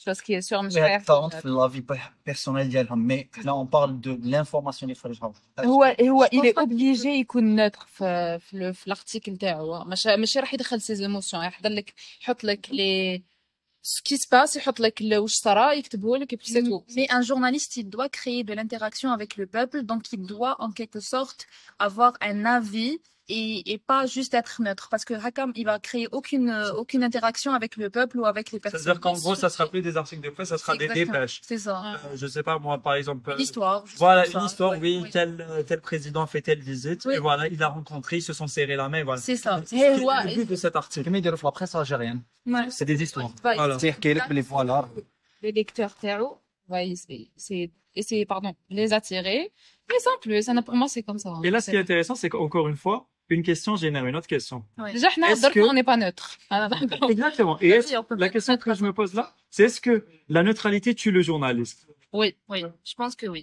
Je 0.00 0.04
pense 0.10 0.20
qu'il 0.22 0.34
est 0.34 0.42
sûr 0.42 0.62
مش 0.62 0.74
Mais 0.74 0.78
حيعرف 0.78 1.04
ça 1.10 1.14
rentre 1.14 1.36
neutre. 1.36 1.42
في 1.42 1.48
la 1.48 1.68
vie 1.68 1.82
personnelle 2.24 2.68
ديالهم 2.68 3.08
mais 3.08 3.42
là 3.44 3.54
on 3.54 3.66
parle 3.66 4.00
de 4.00 4.10
l'information 4.30 4.82
اللي 4.82 4.94
خرجها 4.94 5.32
هو 5.60 5.84
هو 6.00 6.24
Je 6.24 6.28
il 6.28 6.40
pense 6.40 6.46
est 6.46 6.52
pas 6.54 6.62
obligé 6.66 7.06
يكون 7.06 7.56
neutre 7.70 7.86
في 7.86 8.38
في 8.38 8.54
ال- 8.56 8.74
في 8.74 8.86
الارتيكل 8.86 9.36
تاعو 9.36 9.84
مش 9.84 10.06
ماشي 10.06 10.40
راح 10.40 10.54
يدخل 10.54 10.80
سي 10.80 11.02
ايموسيون 11.02 11.44
يحضر 11.44 11.68
لك 11.70 11.92
يحط 12.22 12.44
لك 12.44 12.68
لي 12.70 13.22
ce 13.86 14.00
qui 14.08 14.16
se 14.18 14.26
passe 14.28 14.56
يحط 14.56 14.80
لك 14.80 15.00
ال- 15.00 15.18
واش 15.18 15.32
صرا 15.32 15.72
يكتبه 15.72 16.16
لك 16.16 16.34
et 16.34 16.36
puis 16.38 16.52
c'est 16.52 16.62
tout. 16.62 16.84
Mais 16.96 17.06
un 17.10 17.22
journaliste, 17.22 17.76
il 17.76 17.88
doit 17.88 18.08
créer 18.08 18.42
de 18.44 18.52
l'interaction 18.54 19.08
avec 19.18 19.36
le 19.36 19.46
peuple, 19.46 19.78
donc 19.90 20.02
il 20.12 20.22
doit 20.34 20.54
en 20.66 20.70
quelque 20.78 21.00
sorte 21.14 21.46
avoir 21.78 22.12
un 22.30 22.44
avis 22.58 22.98
et, 23.31 23.77
pas 23.77 24.05
juste 24.05 24.33
être 24.33 24.61
neutre. 24.61 24.89
Parce 24.89 25.05
que 25.05 25.13
Hakam, 25.13 25.51
il 25.55 25.65
va 25.65 25.79
créer 25.79 26.07
aucune, 26.11 26.49
euh, 26.49 26.73
aucune 26.73 27.03
interaction 27.03 27.53
avec 27.53 27.77
le 27.77 27.89
peuple 27.89 28.19
ou 28.19 28.25
avec 28.25 28.51
les 28.51 28.59
personnes. 28.59 28.81
C'est-à-dire 28.81 29.01
qu'en 29.01 29.13
gros, 29.13 29.35
ça 29.35 29.49
sera 29.49 29.67
plus 29.67 29.81
des 29.81 29.97
articles 29.97 30.21
de 30.21 30.29
presse, 30.29 30.49
ça 30.49 30.57
sera 30.57 30.75
des 30.75 30.87
dépêches. 30.87 31.41
C'est 31.43 31.57
ça. 31.57 31.81
Euh, 31.81 32.15
je 32.15 32.27
sais 32.27 32.43
pas, 32.43 32.59
moi, 32.59 32.77
par 32.77 32.95
exemple. 32.95 33.33
L'histoire. 33.37 33.83
Voilà, 33.97 34.27
une 34.27 34.45
histoire, 34.45 34.73
oui, 34.79 35.03
Tel, 35.11 35.45
euh, 35.49 35.63
tel 35.63 35.81
président 35.81 36.25
fait 36.27 36.41
telle 36.41 36.61
visite. 36.61 37.05
Et 37.05 37.19
voilà, 37.19 37.47
il 37.47 37.61
a 37.63 37.69
rencontré, 37.69 38.17
ils 38.17 38.21
se 38.21 38.33
sont 38.33 38.47
serrés 38.47 38.75
la 38.75 38.89
main. 38.89 39.03
Voilà. 39.03 39.21
C'est 39.21 39.35
ça. 39.35 39.61
C'est 39.65 39.77
eh, 39.77 39.79
hey, 39.79 40.03
ouais, 40.03 40.23
le 40.25 40.35
but 40.35 40.49
de 40.49 40.55
cet 40.55 40.75
article. 40.75 41.09
Mais 41.09 41.21
de 41.21 41.29
la 41.29 41.37
presse 41.37 41.75
algérienne. 41.75 42.21
C'est 42.69 42.85
des 42.85 43.01
histoires. 43.01 43.31
Voilà. 43.41 43.79
C'est-à-dire 43.79 44.25
les 44.29 44.41
voilà. 44.41 44.87
Les 45.41 45.51
lecteurs 45.51 45.95
terreau, 45.95 46.37
ouais, 46.69 46.93
c'est 47.35 47.71
essayer 47.95 48.25
pardon 48.25 48.53
les 48.69 48.93
attirer 48.93 49.51
mais 49.89 49.99
sans 49.99 50.17
plus 50.21 50.43
ça 50.43 50.53
pour 50.61 50.75
moi 50.75 50.87
c'est 50.87 51.03
comme 51.03 51.19
ça 51.19 51.29
hein. 51.29 51.41
et 51.43 51.49
là 51.49 51.61
ce 51.61 51.71
qui 51.71 51.77
est 51.77 51.79
intéressant 51.79 52.15
c'est 52.15 52.29
qu'encore 52.29 52.67
une 52.67 52.77
fois 52.77 53.07
une 53.34 53.42
question 53.42 53.72
génère 53.76 54.04
une 54.10 54.16
autre 54.16 54.28
question. 54.34 54.58
Ouais. 54.78 54.92
déjà 54.94 55.08
حنا 55.08 55.26
Est-ce 55.32 55.42
درك 55.42 55.52
que- 55.54 55.68
on 55.70 55.72
n'est 55.72 55.88
pas 55.92 55.96
neutre 55.96 56.26
Ah, 56.50 56.68
d'accord. 56.68 57.10
Exactement. 57.10 57.56
Et 57.60 57.68
est-ce- 57.76 57.90
Oui, 57.92 57.96
on 57.96 58.04
peut 58.04 58.14
la 58.24 58.26
pas- 58.26 58.32
question 58.34 58.56
que 58.56 58.74
je 58.78 58.82
me 58.88 58.92
pose 58.92 59.12
là, 59.14 59.24
c'est 59.54 59.64
est-ce 59.68 59.80
que 59.86 59.94
la 60.36 60.42
neutralité 60.48 60.90
tue 61.00 61.12
le 61.18 61.22
journaliste 61.30 61.78
oui 62.18 62.28
Oui, 62.52 62.60
je 62.90 62.94
pense 63.00 63.14
que 63.20 63.26
oui. 63.34 63.42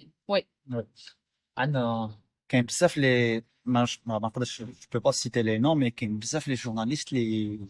عندنا 1.58 2.10
كاين 2.48 2.64
بزاف 2.64 2.96
لي 2.96 3.42
ما 3.64 3.86
ما 4.06 4.18
ما 4.18 4.28
نقدرش 4.28 4.62
جو 4.92 5.00
با 5.00 5.10
سيتي 5.10 5.42
لي 5.42 5.58
نو 5.58 5.74
مي 5.74 5.90
كاين 5.90 6.18
بزاف 6.18 6.48
لي 6.48 6.54
جورناليست 6.54 7.12
لي 7.12 7.60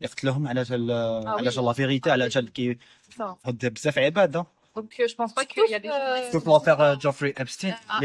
يقتلوهم 0.00 0.48
على 0.48 0.62
جال 0.62 0.90
على 1.26 1.50
oui. 1.50 1.54
جال 1.54 1.64
لا 1.64 1.72
فيريتي 1.72 2.10
على 2.10 2.28
جال 2.28 2.52
كي 2.52 2.74
C'est 2.74 3.14
ça. 3.18 3.22
هاد 3.46 3.66
بزاف 3.72 3.98
عباد 3.98 4.36
ها. 4.36 4.46
donc, 4.75 4.95
euh, 4.99 5.07
je 5.07 5.15
pense 5.15 5.33
pas 5.33 5.45
qu'il 5.45 5.69
y 5.69 5.75
a 5.75 5.79
des 5.79 5.89
journalistes. 5.89 6.31
Surtout 6.31 6.51
en 6.51 6.59
faire 6.59 6.79
euh, 6.79 6.95
Geoffrey 6.97 7.33
Epstein, 7.37 7.75
ah, 7.89 7.99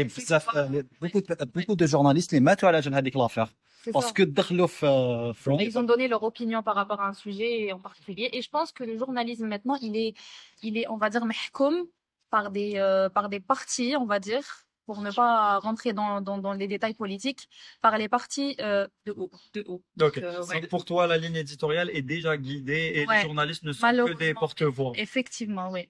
beaucoup, 0.99 1.75
de 1.75 1.87
journalistes, 1.87 2.31
les 2.31 2.39
maths 2.39 2.63
à 2.63 2.71
la 2.71 2.81
jeune 2.81 2.93
Hadik 2.93 3.15
l'affaire. 3.15 3.49
Parce 3.93 4.11
que 4.11 4.23
euh, 4.23 5.33
Ils 5.59 5.77
ont 5.77 5.83
donné 5.83 6.07
leur 6.07 6.23
opinion 6.23 6.63
par 6.63 6.75
rapport 6.75 6.99
à 6.99 7.07
un 7.07 7.13
sujet 7.13 7.71
en 7.71 7.79
particulier. 7.79 8.29
Et 8.33 8.41
je 8.41 8.49
pense 8.49 8.71
que 8.71 8.83
le 8.83 8.97
journalisme 8.97 9.47
maintenant, 9.47 9.77
il 9.81 9.95
est, 9.95 10.13
il 10.61 10.77
est 10.77 10.87
on 10.89 10.97
va 10.97 11.09
dire, 11.09 11.25
mehkoum 11.25 11.85
par 12.29 12.51
des, 12.51 12.73
euh, 12.75 13.09
par 13.09 13.29
des 13.29 13.39
partis, 13.39 13.95
on 13.97 14.05
va 14.05 14.19
dire 14.19 14.66
pour 14.87 15.01
ne 15.01 15.11
pas 15.11 15.59
rentrer 15.59 15.93
dans, 15.93 16.21
dans, 16.21 16.39
dans 16.39 16.53
les 16.53 16.67
détails 16.67 16.95
politiques, 16.95 17.47
par 17.81 17.97
les 17.97 18.09
partis 18.09 18.55
euh, 18.59 18.87
de 19.05 19.11
haut, 19.11 19.29
de 19.53 19.63
haut. 19.67 19.83
Donc, 19.97 20.17
euh, 20.17 20.43
ouais. 20.45 20.65
pour 20.67 20.85
toi, 20.85 21.05
la 21.05 21.17
ligne 21.17 21.35
éditoriale 21.35 21.91
est 21.93 22.01
déjà 22.01 22.37
guidée 22.37 22.91
et 22.95 23.05
les 23.05 23.21
journalistes 23.21 23.63
ne 23.63 23.73
sont 23.73 23.85
que 23.85 24.17
des 24.17 24.33
porte-voix. 24.33 24.93
Effectivement, 24.95 25.69
oui. 25.69 25.89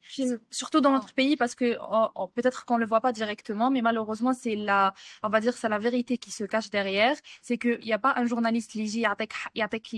Surtout 0.52 0.82
dans 0.82 0.92
notre 0.92 1.14
pays, 1.14 1.38
parce 1.38 1.56
que 1.56 1.78
oh, 1.80 2.08
oh, 2.16 2.28
peut-être 2.28 2.66
qu'on 2.66 2.78
le 2.78 2.86
voit 2.86 3.02
pas 3.02 3.14
directement, 3.14 3.70
mais 3.70 3.82
malheureusement, 3.82 4.34
c'est 4.34 4.56
la, 4.56 4.94
on 5.24 5.30
va 5.30 5.40
dire, 5.40 5.54
c'est 5.54 5.70
la 5.70 5.80
vérité 5.80 6.18
qui 6.18 6.32
se 6.32 6.44
cache 6.44 6.70
derrière. 6.70 7.16
C'est 7.42 7.58
qu'il 7.58 7.80
n'y 7.80 7.94
a 7.94 8.00
pas 8.00 8.14
un 8.18 8.26
journaliste 8.26 8.74
léger 8.74 9.06
avec, 9.06 9.32
avec 9.56 9.94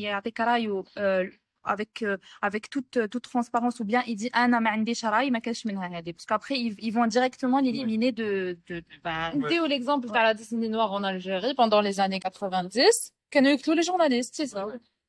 avec 1.65 2.03
euh, 2.03 2.17
avec 2.43 2.69
toute 2.71 2.97
euh, 2.99 3.09
toute 3.09 3.25
transparence 3.25 3.81
ou 3.81 3.85
bien 3.85 4.03
il 4.07 4.17
dit 4.17 4.31
ah 4.33 4.47
non 4.49 4.61
mais 4.61 4.69
عندي 4.71 4.95
شراي 4.95 5.31
ما 5.31 5.39
كانش 5.39 5.67
منها 5.67 5.99
هذه 5.99 6.13
parce 6.13 6.27
qu'après 6.27 6.57
ils, 6.59 6.75
ils 6.79 6.93
vont 6.93 7.07
directement 7.07 7.61
l'éliminer 7.61 8.13
de 8.13 8.59
de, 8.69 8.75
de 8.81 8.85
bah, 9.05 9.33
Ndeou 9.35 9.65
l'exemple 9.67 10.07
de 10.09 10.13
la 10.15 10.35
décennie 10.35 10.69
noire 10.69 10.93
en 10.93 11.03
Algérie 11.05 11.55
pendant 11.55 11.81
les 11.81 12.01
années 12.01 12.21
90 12.21 13.13
كانوا 13.31 13.51
يقتلوا 13.51 13.77
les 13.77 13.83
journalistes 13.87 14.35
c'est 14.35 14.47
ça 14.47 14.67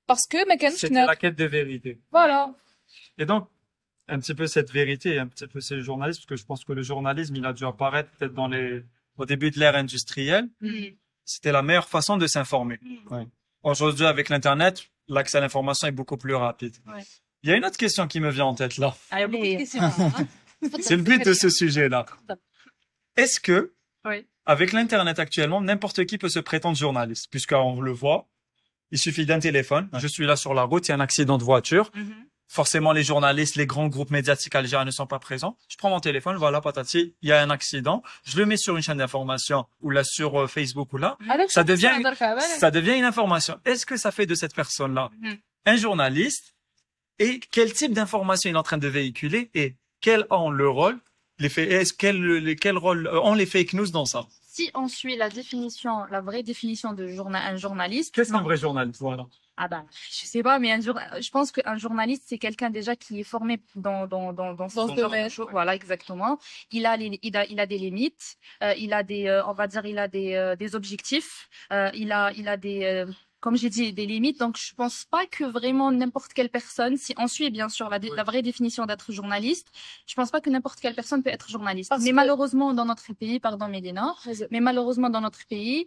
parce 0.08 0.26
que 0.28 0.48
ما 0.48 0.56
كانش 0.56 0.74
C'était 0.86 0.94
neutre. 0.94 1.08
la 1.08 1.16
quête 1.16 1.36
de 1.36 1.46
vérité. 1.46 2.00
voilà 2.12 2.54
Et 3.22 3.26
donc, 3.26 3.44
un 4.16 4.20
petit 4.20 4.36
peu 4.40 4.48
cette 4.56 4.72
vérité, 4.80 5.10
un 5.26 5.28
petit 5.34 5.48
peu 5.54 5.60
ces 5.70 5.80
journalistes, 5.90 6.20
parce 6.22 6.32
que 6.32 6.36
je 6.42 6.46
pense 6.50 6.62
que 6.68 6.74
le 6.80 6.84
journalisme, 6.92 7.36
il 7.42 7.46
a 7.52 7.54
dû 7.60 7.66
apparaître 7.74 8.10
peut-être 8.16 8.36
dans 8.42 8.50
les, 8.56 8.84
au 9.22 9.26
début 9.32 9.50
de 9.54 9.58
l'ère 9.62 9.76
industrielle. 9.86 10.48
Mhm. 10.62 10.86
C'était 11.34 11.54
la 11.60 11.64
meilleure 11.68 11.90
façon 11.98 12.16
de 12.24 12.28
s'informer. 12.34 12.78
Ouais. 13.14 13.26
Aujourd'hui, 13.72 14.06
avec 14.14 14.26
l'Internet, 14.32 14.76
l'accès 15.11 15.39
à 15.39 15.41
l'information 15.41 15.87
est 15.89 15.93
beaucoup 15.93 16.17
plus 16.17 16.35
rapide. 16.35 16.77
Ouais. 16.87 17.03
Il 17.43 17.51
y 17.51 17.53
a 17.53 17.57
une 17.57 17.65
autre 17.65 17.77
question 17.77 18.07
qui 18.07 18.21
me 18.21 18.31
vient 18.31 18.47
en 18.47 18.55
tête 18.55 18.79
là. 18.79 18.95
Ah, 19.11 19.19
hein. 19.23 20.13
C'est 20.81 20.97
le 20.97 21.03
but 21.03 21.25
de 21.25 21.33
ce 21.33 21.49
sujet-là. 21.49 22.05
Est-ce 23.17 23.41
que, 23.41 23.75
Oui. 24.05 24.27
avec 24.47 24.73
l'Internet 24.73 25.19
actuellement, 25.19 25.61
n'importe 25.61 26.05
qui 26.05 26.19
peut 26.19 26.29
se 26.29 26.39
prétendre 26.39 26.77
journaliste, 26.77 27.29
puisqu'on 27.31 27.81
le 27.81 27.93
voit, 27.93 28.29
il 28.91 28.99
suffit 28.99 29.25
d'un 29.27 29.39
téléphone. 29.39 29.89
Je 29.99 30.07
suis 30.07 30.27
là 30.27 30.37
sur 30.37 30.53
la 30.55 30.63
route, 30.65 30.87
il 30.89 30.91
y 30.91 30.93
a 30.93 30.97
un 30.97 31.01
accident 31.01 31.39
de 31.39 31.45
voiture. 31.45 31.91
Mhm 31.95 32.15
forcément 32.51 32.93
les 32.93 33.05
journalistes, 33.05 33.55
les 33.55 33.67
grands 33.67 33.87
groupes 33.87 34.11
médiatiques 34.11 34.57
algériens 34.57 34.85
ne 34.85 34.91
sont 34.91 35.07
pas 35.07 35.21
présents. 35.21 35.57
Je 35.69 35.77
prends 35.77 35.89
mon 35.89 36.01
téléphone, 36.01 36.37
voilà, 36.37 36.61
patati, 36.61 37.15
il 37.23 37.29
y 37.29 37.33
a 37.33 37.41
un 37.41 37.49
accident. 37.49 38.03
Je 38.25 38.37
le 38.39 38.45
mets 38.45 38.57
sur 38.57 38.77
une 38.77 38.83
chaîne 38.83 38.99
d'information 38.99 39.67
ou 39.81 39.91
là 39.91 40.03
sur 40.03 40.41
euh, 40.41 40.47
Facebook 40.49 40.93
ou 40.93 40.99
là. 40.99 41.17
ça 41.49 41.63
devient, 41.63 41.93
ça 42.59 42.73
devient 42.73 42.97
une 42.97 43.05
information. 43.05 43.61
Est-ce 43.65 43.87
que 43.87 43.97
ça 43.97 44.11
fait 44.11 44.27
de 44.27 44.35
cette 44.35 44.55
personne-là 44.55 45.11
un 45.65 45.77
journaliste? 45.77 46.55
Et 47.21 47.39
quel 47.53 47.73
type 47.73 47.93
d'information 47.93 48.51
il 48.51 48.55
est 48.55 48.59
en 48.59 48.65
train 48.65 48.79
de 48.79 48.89
véhiculer? 48.89 49.51
Et 49.55 49.77
quel 50.01 50.27
ont 50.31 50.51
le 50.51 50.69
rôle, 50.69 50.99
les 51.39 51.51
faits, 51.51 51.71
est 51.71 51.97
quel, 51.97 52.21
les, 52.21 52.57
quel 52.57 52.77
rôle 52.77 53.07
euh, 53.07 53.21
ont 53.21 53.35
les 53.35 53.47
fake 53.47 53.75
news 53.75 53.91
dans 53.91 54.07
ça? 54.07 54.27
Si 54.43 54.73
on 54.75 54.89
suit 54.89 55.17
la 55.17 55.31
définition, 55.31 56.05
la 56.11 56.21
vraie 56.21 56.43
définition 56.43 56.95
de 56.95 57.07
un 57.07 57.57
journaliste. 57.57 58.13
Qu'est-ce 58.13 58.33
qu'un 58.33 58.43
vrai 58.43 58.57
journaliste? 58.57 59.01
Voilà? 59.01 59.27
Ah 59.63 59.69
bah, 59.69 59.85
je 60.11 60.25
sais 60.25 60.43
pas, 60.43 60.59
mais 60.59 60.73
un 60.73 60.81
jour, 60.81 60.99
je 61.21 61.31
pense 61.31 61.53
qu'un 61.53 61.77
journaliste, 61.77 62.23
c'est 62.27 62.39
quelqu'un 62.39 62.71
déjà 62.71 62.97
qui 62.97 63.21
est 63.21 63.25
formé 63.25 63.61
dans, 63.75 64.07
dans, 64.07 64.33
dans, 64.33 64.55
dans, 64.55 64.71
ce 64.71 64.95
domaine. 64.97 65.29
Voilà, 65.51 65.75
exactement. 65.75 66.39
Il 66.71 66.87
a, 66.87 66.97
les, 66.97 67.19
il 67.23 67.37
a, 67.37 67.45
il 67.45 67.61
a 67.61 67.67
des 67.67 67.77
limites, 67.77 68.37
euh, 68.63 68.73
il 68.79 68.95
a 68.95 69.03
des, 69.03 69.27
euh, 69.27 69.45
on 69.47 69.53
va 69.53 69.67
dire, 69.67 69.85
il 69.85 69.99
a 69.99 70.09
des, 70.09 70.33
euh, 70.33 70.57
des 70.57 70.75
objectifs, 70.75 71.51
euh, 71.75 71.91
il 71.93 72.11
a, 72.11 72.33
il 72.33 72.49
a 72.49 72.57
des, 72.57 72.85
euh, 72.85 73.07
comme 73.41 73.55
j'ai 73.59 73.69
dit, 73.69 73.93
des 73.93 74.07
limites. 74.07 74.39
Donc, 74.41 74.57
je 74.57 74.73
pense 74.75 75.05
pas 75.05 75.27
que 75.27 75.45
vraiment 75.45 75.93
n'importe 75.93 76.33
quelle 76.33 76.49
personne, 76.49 76.97
si 76.97 77.13
on 77.19 77.27
suit 77.27 77.51
bien 77.51 77.69
sûr 77.69 77.91
la, 77.91 77.99
Oui. 77.99 78.11
la 78.17 78.25
vraie 78.25 78.41
définition 78.41 78.87
d'être 78.87 79.13
journaliste, 79.13 79.69
je 80.07 80.15
pense 80.15 80.31
pas 80.31 80.41
que 80.41 80.49
n'importe 80.49 80.81
quelle 80.81 80.95
personne 80.95 81.23
peut 81.23 81.29
être 81.31 81.51
journaliste. 81.51 81.91
Parce 81.91 82.03
mais 82.03 82.11
que- 82.13 82.15
malheureusement, 82.15 82.73
dans 82.73 82.87
notre 82.87 83.13
pays, 83.13 83.41
pardon, 83.41 83.69
Mélina, 83.69 84.15
mais 84.51 84.61
malheureusement 84.61 85.11
dans 85.11 85.21
notre 85.21 85.47
pays 85.47 85.87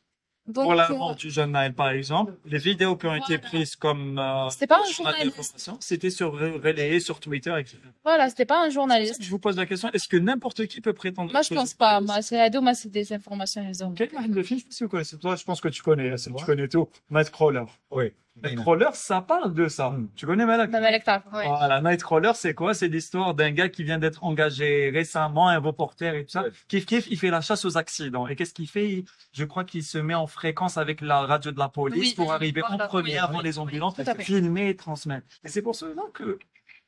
Donc, 0.51 0.65
pour 0.65 0.75
la 0.75 0.91
euh, 0.91 0.95
mort 0.95 1.15
du 1.15 1.29
jeune 1.29 1.51
par 1.75 1.89
exemple, 1.89 2.33
les 2.45 2.57
vidéos 2.57 2.95
qui 2.95 3.07
ont 3.07 3.15
été 3.15 3.37
prises 3.37 3.75
comme. 3.75 4.19
Euh, 4.19 4.49
c'était 4.49 4.67
pas 4.67 4.79
un 4.79 4.91
journaliste. 4.91 5.71
C'était 5.79 6.09
sur 6.09 6.33
relayé 6.33 6.99
sur 6.99 7.19
Twitter, 7.19 7.53
etc. 7.57 7.77
Voilà, 8.03 8.29
c'était 8.29 8.45
pas 8.45 8.65
un 8.65 8.69
journaliste. 8.69 9.21
Je 9.21 9.29
vous 9.29 9.39
pose 9.39 9.57
la 9.57 9.65
question 9.65 9.89
est-ce 9.93 10.07
que 10.07 10.17
n'importe 10.17 10.67
qui 10.67 10.81
peut 10.81 10.93
prétendre. 10.93 11.31
Moi, 11.31 11.41
je 11.41 11.53
pense 11.53 11.73
pas. 11.73 12.01
Moi, 12.01 12.21
c'est 12.21 12.39
ado, 12.39 12.61
moi, 12.61 12.73
c'est 12.73 12.89
des 12.89 13.13
informations 13.13 13.65
raisonnables. 13.65 13.95
Quel 13.95 14.09
est 14.09 14.27
le 14.27 14.43
film 14.43 14.59
Je 14.69 15.43
pense 15.43 15.61
que 15.61 15.69
tu 15.69 15.81
connais. 15.81 16.15
Tu 16.15 16.45
connais 16.45 16.67
tout. 16.67 16.87
Matt 17.09 17.29
Crawler. 17.29 17.59
Hein. 17.59 17.67
Oui. 17.91 18.13
Nightcrawler, 18.41 18.89
ça 18.93 19.21
parle 19.21 19.53
de 19.53 19.67
ça. 19.67 19.93
Tu 20.15 20.25
connais 20.25 20.45
Malak? 20.45 20.71
Malak 20.71 21.03
oui. 21.33 21.43
Voilà, 21.45 21.81
Nightcrawler, 21.81 22.31
c'est 22.33 22.53
quoi? 22.53 22.73
C'est 22.73 22.87
l'histoire 22.87 23.35
d'un 23.35 23.51
gars 23.51 23.69
qui 23.69 23.83
vient 23.83 23.97
d'être 23.97 24.23
engagé 24.23 24.89
récemment, 24.89 25.49
un 25.49 25.59
reporter 25.59 26.15
et 26.15 26.25
tout 26.25 26.31
ça. 26.31 26.43
Ouais. 26.43 26.51
Kif 26.67 26.85
Kif, 26.85 27.07
il 27.11 27.19
fait 27.19 27.29
la 27.29 27.41
chasse 27.41 27.65
aux 27.65 27.77
accidents. 27.77 28.27
Et 28.27 28.35
qu'est-ce 28.35 28.53
qu'il 28.53 28.67
fait? 28.67 29.03
Je 29.33 29.43
crois 29.43 29.63
qu'il 29.63 29.83
se 29.83 29.97
met 29.97 30.15
en 30.15 30.27
fréquence 30.27 30.77
avec 30.77 31.01
la 31.01 31.21
radio 31.21 31.51
de 31.51 31.59
la 31.59 31.69
police 31.69 32.13
pour 32.13 32.31
arriver 32.31 32.61
en 32.63 32.77
premier 32.77 33.17
avant 33.17 33.41
les 33.41 33.59
ambulances, 33.59 33.95
filmer 34.19 34.69
et 34.69 34.75
transmettre. 34.75 35.27
Et 35.43 35.49
c'est 35.49 35.61
pour 35.61 35.75
cela 35.75 36.03
que 36.13 36.39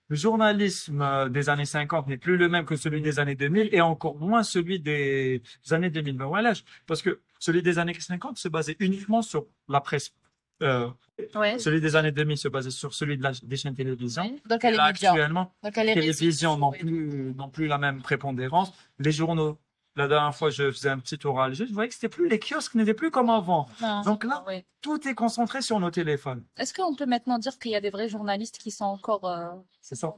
le 0.10 0.16
journalisme 0.16 1.02
euh, 1.02 1.30
des 1.30 1.50
années 1.50 1.66
50 1.66 2.08
n'est 2.08 2.18
plus 2.18 2.38
le 2.38 2.50
même 2.50 2.66
que 2.66 2.76
celui 2.76 3.02
des 3.02 3.20
années 3.20 3.36
2000 3.36 3.70
et 3.72 3.82
encore 3.82 4.18
moins 4.18 4.44
celui 4.44 4.80
des 4.80 5.42
années 5.72 5.90
2020. 5.90 6.30
Ben 6.30 6.54
parce 6.88 7.02
que 7.02 7.22
celui 7.40 7.64
des 7.64 7.80
années 7.80 7.94
50 7.98 8.38
se 8.38 8.48
basait 8.48 8.76
uniquement 8.80 9.22
sur 9.22 9.46
la 9.70 9.82
presse 9.82 10.14
euh, 10.64 10.90
celui 11.60 11.82
des 11.82 11.96
années 11.96 12.12
2000 12.12 12.38
se 12.38 12.48
basait 12.48 12.72
sur 12.72 12.94
celui 12.94 13.18
de 13.18 13.24
la, 13.24 13.32
des 13.44 13.56
chaînes 13.56 13.76
télévision. 13.76 14.36
Donc, 14.50 14.64
elle 14.64 14.76
est 14.76 14.80
actuellement, 14.80 15.54
Donc, 15.64 15.78
elle 15.78 15.94
télévision 15.94 16.58
n'ont 16.58 16.72
plus, 16.72 17.36
plus 17.52 17.68
la 17.68 17.78
même 17.78 18.02
prépondérance. 18.02 18.74
Les 19.00 19.12
journaux, 19.12 19.60
la 19.96 20.08
dernière 20.08 20.36
fois, 20.36 20.50
je 20.50 20.72
faisais 20.72 20.90
un 20.90 21.00
petit 21.00 21.20
oral 21.26 21.54
je 21.54 21.66
voyais 21.66 21.88
que 21.88 21.94
c'était 21.94 22.10
plus 22.10 22.28
les 22.28 22.40
kiosques 22.40 22.74
n'étaient 22.76 22.94
plus 22.94 23.12
comme 23.12 23.30
avant. 23.30 23.68
Donc 24.06 24.24
là, 24.24 24.44
tout 24.82 25.08
est 25.08 25.14
concentré 25.14 25.62
sur 25.62 25.80
nos 25.80 25.92
téléphones. 25.92 26.44
Est-ce 26.58 26.74
qu'on 26.74 26.96
peut 26.96 27.06
maintenant 27.06 27.38
dire 27.38 27.58
qu'il 27.60 27.72
y 27.72 27.76
a 27.76 27.82
des 27.82 27.92
vrais 27.92 28.10
journalistes 28.10 28.58
qui 28.58 28.72
sont 28.72 28.86
encore 28.86 29.26
euh... 29.26 29.50
Ça. 29.82 30.16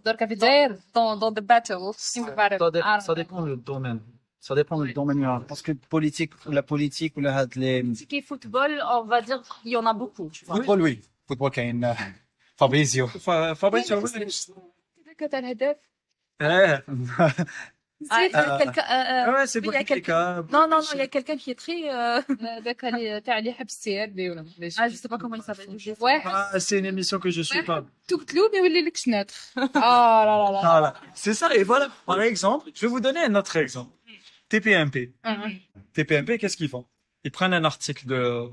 Dans, 0.94 1.18
dans, 1.18 1.18
dans 1.18 1.42
battle. 1.42 1.78
Ça, 1.98 2.22
ça 2.36 3.12
ah. 3.12 3.16
dépend 3.16 3.42
du 3.44 3.58
domaine. 3.58 4.00
Ça 4.46 4.54
dépend 4.54 4.80
du 4.80 4.94
domaine. 4.94 5.24
Hein. 5.24 5.44
Parce 5.48 5.64
que 5.64 5.72
politique, 5.72 6.34
la 6.46 6.62
politique 6.62 7.18
ou 7.18 7.20
la 7.20 7.48
les. 7.56 7.84
Ce 7.96 8.04
qui 8.04 8.18
est 8.18 8.22
football, 8.22 8.80
on 8.92 9.04
va 9.06 9.24
dire 9.24 9.42
qu'il 9.42 9.72
y 9.72 9.76
en 9.76 9.88
a 9.88 9.94
beaucoup. 9.96 10.30
Tu 10.32 10.46
vois. 10.46 10.58
Football, 10.58 10.84
oui. 10.84 11.02
Football, 11.28 11.50
qui 11.50 11.62
une 11.62 11.84
euh, 11.84 11.94
Fabrizio. 12.56 13.08
Fabrizio, 13.08 14.04
oui. 14.04 14.28
Quand 15.18 15.30
t'as 15.32 15.42
l'hadef. 15.42 15.78
Ah, 16.40 16.76
eh. 16.78 16.92
euh, 18.36 18.38
euh, 18.38 18.72
euh, 18.92 19.34
ouais, 19.34 19.48
c'est 19.48 19.62
Non, 19.66 20.68
non, 20.68 20.68
non, 20.70 20.82
il 20.94 21.00
y 21.00 21.02
a 21.02 21.08
quelqu'un 21.08 21.38
qui 21.38 21.50
est 21.50 21.56
très. 21.56 21.90
Euh... 21.90 22.22
euh 22.30 22.72
ah, 24.78 24.90
je 24.90 24.96
sais 24.96 25.08
pas 25.08 25.18
comment 25.18 25.38
il 25.38 25.42
s'appelle. 25.42 25.70
Ouais. 26.00 26.22
Ah, 26.24 26.50
ah, 26.54 26.60
c'est 26.60 26.78
une 26.78 26.86
émission 26.86 27.18
que 27.18 27.32
je 27.32 27.40
ne 27.40 27.44
suis 27.44 27.64
pas. 27.64 27.84
Tout 28.08 28.22
mais 28.54 28.92
Ah 29.74 30.24
là 30.24 30.52
là 30.62 30.82
là. 30.82 30.94
C'est 31.16 31.34
ça. 31.34 31.56
Et 31.56 31.64
voilà. 31.64 31.90
Par 32.06 32.22
exemple, 32.22 32.70
je 32.76 32.82
vais 32.82 32.88
vous 32.88 33.00
donner 33.00 33.22
un 33.22 33.34
autre 33.34 33.56
exemple. 33.56 33.90
TPMP. 34.50 35.14
TPMP, 35.94 36.38
qu'est-ce 36.38 36.58
qu'ils 36.58 36.70
font? 36.70 36.86
Ils 37.24 37.32
prennent 37.32 37.54
un 37.54 37.64
article 37.64 38.06
de, 38.08 38.16
de- 38.16 38.50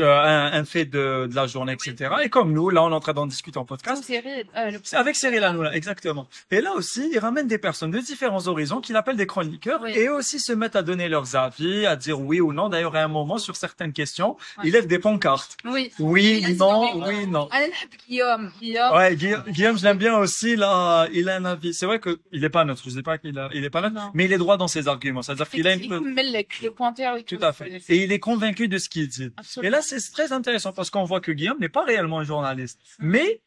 euh, 0.00 0.18
un, 0.18 0.52
un, 0.52 0.64
fait 0.64 0.84
de, 0.84 1.26
de, 1.26 1.34
la 1.34 1.46
journée, 1.46 1.72
etc. 1.72 2.10
Et 2.22 2.28
comme 2.28 2.52
nous, 2.52 2.70
là, 2.70 2.82
on 2.82 2.90
est 2.90 2.94
en 2.94 3.00
train 3.00 3.12
d'en 3.12 3.26
discuter 3.26 3.58
en 3.58 3.64
podcast. 3.64 4.04
Cyril, 4.04 4.44
euh, 4.56 4.70
le... 4.70 4.80
Avec 4.92 5.16
Cyril 5.16 5.42
Hanouna, 5.42 5.74
exactement. 5.74 6.26
Et 6.50 6.60
là 6.60 6.72
aussi, 6.74 7.08
il 7.12 7.18
ramène 7.18 7.46
des 7.46 7.58
personnes 7.58 7.90
de 7.90 7.98
différents 7.98 8.46
horizons 8.46 8.80
qu'il 8.80 8.96
appelle 8.96 9.16
des 9.16 9.26
chroniqueurs 9.26 9.86
et 9.86 10.08
aussi 10.08 10.40
se 10.40 10.52
mettent 10.52 10.76
à 10.76 10.82
donner 10.82 11.08
leurs 11.08 11.36
avis, 11.36 11.86
à 11.86 11.96
dire 11.96 12.20
oui 12.20 12.40
ou 12.40 12.52
non. 12.52 12.68
D'ailleurs, 12.68 12.96
à 12.96 13.00
un 13.00 13.08
moment, 13.08 13.38
sur 13.38 13.56
certaines 13.56 13.92
questions, 13.92 14.36
il 14.64 14.72
lève 14.72 14.86
des 14.86 14.98
pancartes. 14.98 15.56
Oui. 15.64 15.92
Oui, 15.98 16.56
non, 16.58 17.06
oui, 17.06 17.26
non. 17.26 17.48
Guillaume, 18.08 18.50
Guillaume. 18.60 18.94
Ouais, 18.94 19.16
Guillaume, 19.16 19.78
je 19.78 19.84
l'aime 19.84 19.98
bien 19.98 20.16
aussi. 20.18 20.56
Là, 20.56 21.08
il 21.12 21.28
a 21.28 21.36
un 21.36 21.44
avis. 21.44 21.74
C'est 21.74 21.86
vrai 21.86 21.98
que 21.98 22.18
il 22.32 22.44
est 22.44 22.50
pas 22.50 22.64
neutre. 22.64 22.82
Je 22.84 22.90
dis 22.90 23.02
pas 23.02 23.18
qu'il 23.18 23.38
a, 23.38 23.48
est 23.52 23.70
pas 23.70 23.82
neutre, 23.82 24.10
mais 24.14 24.24
il 24.24 24.32
est 24.32 24.38
droit 24.38 24.56
dans 24.56 24.68
ses 24.68 24.88
arguments. 24.88 25.22
C'est-à-dire 25.22 25.48
qu'il 25.48 25.66
a 25.66 25.74
une... 25.74 25.88
Peu... 25.88 25.98
Le, 25.98 26.44
le 26.62 26.70
pointer, 26.70 27.10
oui, 27.14 27.24
Tout 27.24 27.38
à 27.40 27.52
fait. 27.52 27.82
Et 27.88 28.04
il 28.04 28.12
est 28.12 28.18
convaincu 28.18 28.68
de 28.68 28.78
ce 28.78 28.88
qu'il 28.88 29.08
dit. 29.08 29.30
Absolument 29.36 29.78
c'est 29.88 30.12
très 30.12 30.32
intéressant 30.32 30.72
parce 30.72 30.90
qu'on 30.90 31.04
voit 31.04 31.20
que 31.20 31.32
Guillaume 31.32 31.58
n'est 31.58 31.68
pas 31.68 31.84
réellement 31.84 32.18
un 32.20 32.24
journaliste, 32.24 32.80
mais 32.98 33.42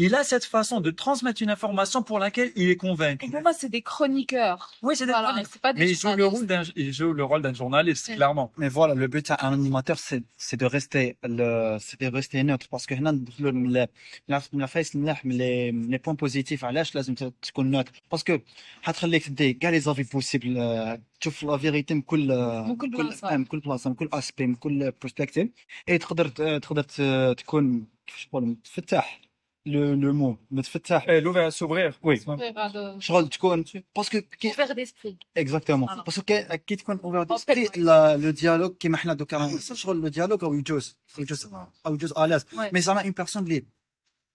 il 0.00 0.14
a 0.14 0.22
cette 0.22 0.44
façon 0.56 0.76
de 0.80 0.90
transmettre 0.92 1.42
une 1.42 1.50
information 1.50 2.00
pour 2.08 2.18
laquelle 2.24 2.50
il 2.54 2.68
est 2.70 2.76
convaincu. 2.76 3.28
pour 3.32 3.42
moi 3.46 3.52
c'est 3.60 3.68
des 3.76 3.82
chroniqueurs 3.82 4.60
Oui, 4.86 4.94
c'est 4.96 5.06
des 5.06 5.12
voilà 5.12 5.30
chroniques. 5.30 5.48
c'est 5.52 5.60
pas 5.66 5.72
des 5.72 5.80
Mais 5.80 5.90
il 5.90 5.96
joue 5.96 6.14
le 6.22 6.26
rôle 6.32 6.46
journalistes. 6.46 6.76
d'un, 6.76 6.82
il 6.84 6.92
joue 6.98 7.12
le 7.20 7.24
rôle 7.30 7.42
d'un 7.46 7.54
journaliste, 7.62 8.04
Mm. 8.08 8.14
clairement. 8.18 8.48
Mais 8.60 8.68
voilà, 8.78 8.92
le 9.02 9.06
but 9.14 9.24
d'un 9.28 9.34
animateur, 9.58 9.98
c'est, 10.06 10.22
c'est 10.46 10.58
de 10.62 10.66
rester 10.76 11.04
le, 11.38 11.48
c'est 11.86 12.00
de 12.00 12.06
rester 12.18 12.38
neutre. 12.44 12.66
Parce 12.70 12.86
que 12.86 12.94
هنا 12.94 13.10
ندخلوا 13.10 13.50
من 13.52 13.76
ال- 13.76 13.88
من 14.28 14.34
الف- 14.36 14.54
من 14.54 14.62
الفايس 14.62 14.94
الملاح 14.94 15.24
من 15.26 15.32
les, 15.38 15.72
من 15.72 15.94
les 15.94 15.98
points 15.98 16.16
positifs 16.26 16.64
علاش 16.64 16.94
لازم 16.94 17.14
ت- 17.14 17.32
تكون 17.42 17.70
neutre. 17.82 17.90
Parce 18.14 18.22
que 18.22 18.38
حتخليك 18.82 19.24
تدي 19.28 19.52
كاع 19.52 19.80
les 19.80 19.84
avis 19.84 20.06
possibles 20.16 20.56
euh, 20.56 20.98
تشوف 21.20 21.44
la 21.44 21.58
vérité 21.58 21.92
من 21.92 22.02
كل 22.02 22.28
من 22.68 22.76
كل 22.76 22.90
كل 22.90 23.02
بلاصة. 23.02 23.36
من 23.36 23.44
كل 23.44 23.60
بلاصة 23.60 23.90
من 23.90 23.96
كل 23.96 24.08
aspect 24.14 24.40
من 24.42 24.54
كل 24.54 24.92
perspective. 25.06 25.48
et 25.90 25.98
تقدر 25.98 26.28
ت- 26.28 26.42
تقدر 26.62 26.82
ت- 26.82 27.34
تكون 27.38 27.86
كيفاش 28.06 28.26
نقول 28.28 28.42
متفتح 28.46 29.20
le 29.66 29.94
le 29.94 30.12
mot 30.12 30.36
متفتح 30.50 31.08
Et 31.08 31.20
l'ouvert 31.20 31.46
à 31.46 31.50
s'ouvrir. 31.50 31.92
Oui. 32.02 32.20
هذا 32.28 32.96
شغل 33.00 33.28
تكون 33.28 33.64
parce 33.98 34.08
que 34.08 34.16
كي- 34.18 34.50
Ouvert 34.52 34.74
d'esprit. 34.74 35.18
Exactement. 35.36 35.86
Voilà. 35.86 36.02
Parce 36.04 36.20
que 36.20 36.56
كي 36.56 36.76
تكون 36.76 36.98
ouvert 36.98 37.26
En 37.30 37.34
d'esprit, 37.34 37.66
fait, 37.66 37.76
la- 37.76 38.16
le 38.16 38.32
dialogue 38.32 38.76
كيما 38.80 38.96
حنا 38.96 39.14
دوكا 39.14 39.36
رانا 39.36 39.58
شغل 39.60 40.10
le 40.10 40.14
dialogue 40.14 40.42
او 40.44 40.54
يجوز 40.54 40.96
يجوز 41.18 41.46
او 41.86 41.94
يجوز 41.94 42.12
à 42.12 42.26
l'aise. 42.26 42.44
Ouais. 42.56 42.70
Mais 42.72 42.78
زعما 42.78 43.02
une 43.02 43.14
personne 43.24 43.36
اللي 43.42 43.64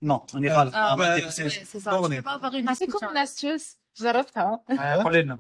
non, 0.06 0.20
on 0.34 0.44
est 0.44 0.52
غلط. 0.52 0.74
Ah, 0.74 0.92
Ah, 0.92 0.98
ouais, 0.98 1.22
bah, 1.22 1.28
Ouais, 1.28 1.50
c'est 1.72 1.80
ça. 1.80 1.92
Borné. 1.92 2.16
Tu 2.18 2.22
peux 2.22 2.30
pas 2.30 2.34
avoir 2.34 2.54
une 2.54 2.66
C'est 2.68 2.86
discussion. 2.86 3.00
comme 3.00 3.12
une 3.12 3.24
astuce 3.28 3.78
جربتها 4.02 4.64
قولي 5.04 5.22
لنا. 5.22 5.38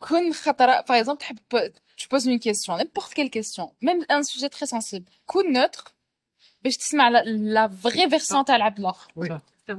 كون 0.00 0.32
خطر 0.32 0.82
par 0.82 0.94
exemple 0.96 1.18
تحب 1.18 1.38
tu 1.96 2.06
poses 2.08 2.26
une 2.26 2.38
question 2.40 2.76
n'importe 2.76 3.14
quelle 3.14 3.30
question 3.30 3.74
même 3.82 4.04
un 4.10 4.22
sujet 4.22 4.48
très 4.48 4.66
sensible 4.66 5.10
كون 5.26 5.52
neutre 5.52 5.84
باش 6.62 6.76
تسمع 6.76 7.10
la, 7.10 7.22
la 7.26 7.68
vraie 7.68 8.08
version 8.18 8.44
تاع 8.46 8.56
العبد 8.56 8.78
الاخر 8.78 9.10
Oui. 9.16 9.32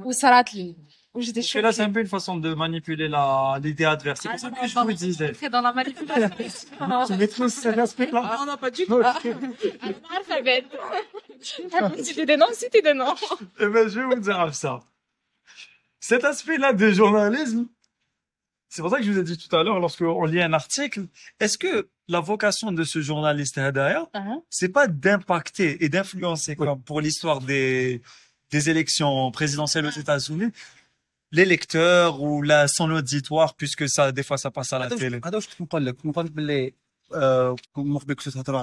وصارت 0.04 0.54
لي 0.54 0.76
وجدي 1.14 1.42
Parce 1.42 1.52
que 1.52 1.58
là, 1.58 1.72
c'est 1.72 1.82
un 1.82 1.92
peu 1.92 2.00
une 2.00 2.12
façon 2.18 2.36
de 2.36 2.54
manipuler 2.54 3.08
la, 3.08 3.58
l'idée 3.62 3.84
adverse. 3.84 4.20
C'est 4.22 4.28
pour 4.28 4.38
ça 4.38 4.50
que 4.50 4.66
je 4.66 4.74
vous 4.78 4.92
disais. 4.92 5.32
C'est 5.40 5.48
dans 5.56 5.62
la 5.68 5.72
manipulation. 5.72 6.30
Tu 7.06 7.14
maîtrises 7.22 7.54
cet 7.64 7.78
aspect-là. 7.86 8.22
non 8.38 8.46
non 8.50 8.56
pas 8.64 8.70
du 8.70 8.84
tout 8.86 8.94
انا 8.94 10.00
ما 10.02 10.08
عارفه 10.10 10.40
بعد 10.40 10.64
سيتي 12.02 12.24
دي 12.24 12.36
نون 12.36 12.52
سيتي 12.52 12.80
دي 12.80 12.92
نون 12.92 13.14
Eh 13.60 13.66
ben, 13.74 13.88
je 13.88 14.00
vais 14.00 14.06
vous 14.14 14.20
dire 14.28 14.54
ça. 14.54 14.72
Cet 16.00 16.24
aspect-là 16.32 16.72
de 16.72 16.90
journalisme, 17.00 17.62
c'est 18.68 18.82
pour 18.82 18.90
ça 18.90 18.98
que 18.98 19.04
je 19.06 19.10
vous 19.12 19.18
ai 19.18 19.26
dit 19.30 19.38
tout 19.42 19.52
à 19.56 19.62
l'heure, 19.64 19.80
lorsqu'on 19.84 20.24
lit 20.32 20.42
un 20.42 20.52
article, 20.62 21.00
est-ce 21.42 21.56
que 21.62 21.72
la 22.11 22.19
vocation 22.19 22.71
de 22.71 22.83
ce 22.83 23.01
journaliste 23.01 23.57
uh-huh. 23.57 24.41
c'est 24.49 24.69
pas 24.69 24.87
d'impacter 24.87 25.83
et 25.83 25.89
d'influencer, 25.89 26.55
comme 26.55 26.81
pour 26.81 27.01
l'histoire 27.01 27.39
des, 27.41 28.01
élections 28.51 29.31
présidentielles 29.31 29.85
aux 29.85 29.89
uh-huh. 29.89 30.01
États-Unis, 30.01 30.51
l'électeur 31.31 32.21
ou 32.21 32.41
la, 32.41 32.67
son 32.67 32.91
auditoire, 32.91 33.55
puisque 33.55 33.87
ça, 33.87 34.11
des 34.11 34.23
fois, 34.23 34.37
ça 34.37 34.51
passe 34.51 34.73
à 34.73 34.79
la 34.79 34.89
télé. 34.89 35.21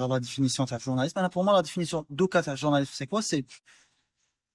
la 0.09 0.21
définition 0.21 0.65
de 0.65 0.79
journaliste? 0.79 1.17
Ben 1.17 1.29
pour 1.31 1.43
moi, 1.43 1.55
la 1.55 1.63
définition 1.63 2.05
d'aucun 2.11 2.43
journaliste, 2.55 2.93
c'est 2.95 3.07
quoi? 3.07 3.23
C'est, 3.23 3.45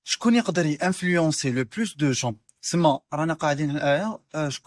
je 0.03 0.17
connais 0.17 0.41
influencer 0.82 1.51
le 1.51 1.65
plus 1.65 1.97
de 1.97 2.12
gens. 2.12 2.36
C'est 2.62 2.77
moi, 2.77 3.03
euh, 3.12 4.49
je 4.49 4.60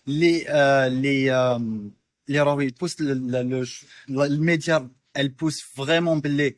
اللي 0.08 0.48
آه، 0.48 0.86
اللي 0.86 1.32
آم، 1.34 1.90
اللي 2.28 2.40
راهو 2.40 2.60
يبوس 2.60 3.00
ل- 3.00 3.30
ل- 3.30 3.48
لو 3.50 3.62
ج- 3.64 3.84
الميديا 4.08 4.88
البوس 5.16 5.60
فريمون 5.60 6.20
باللي 6.20 6.56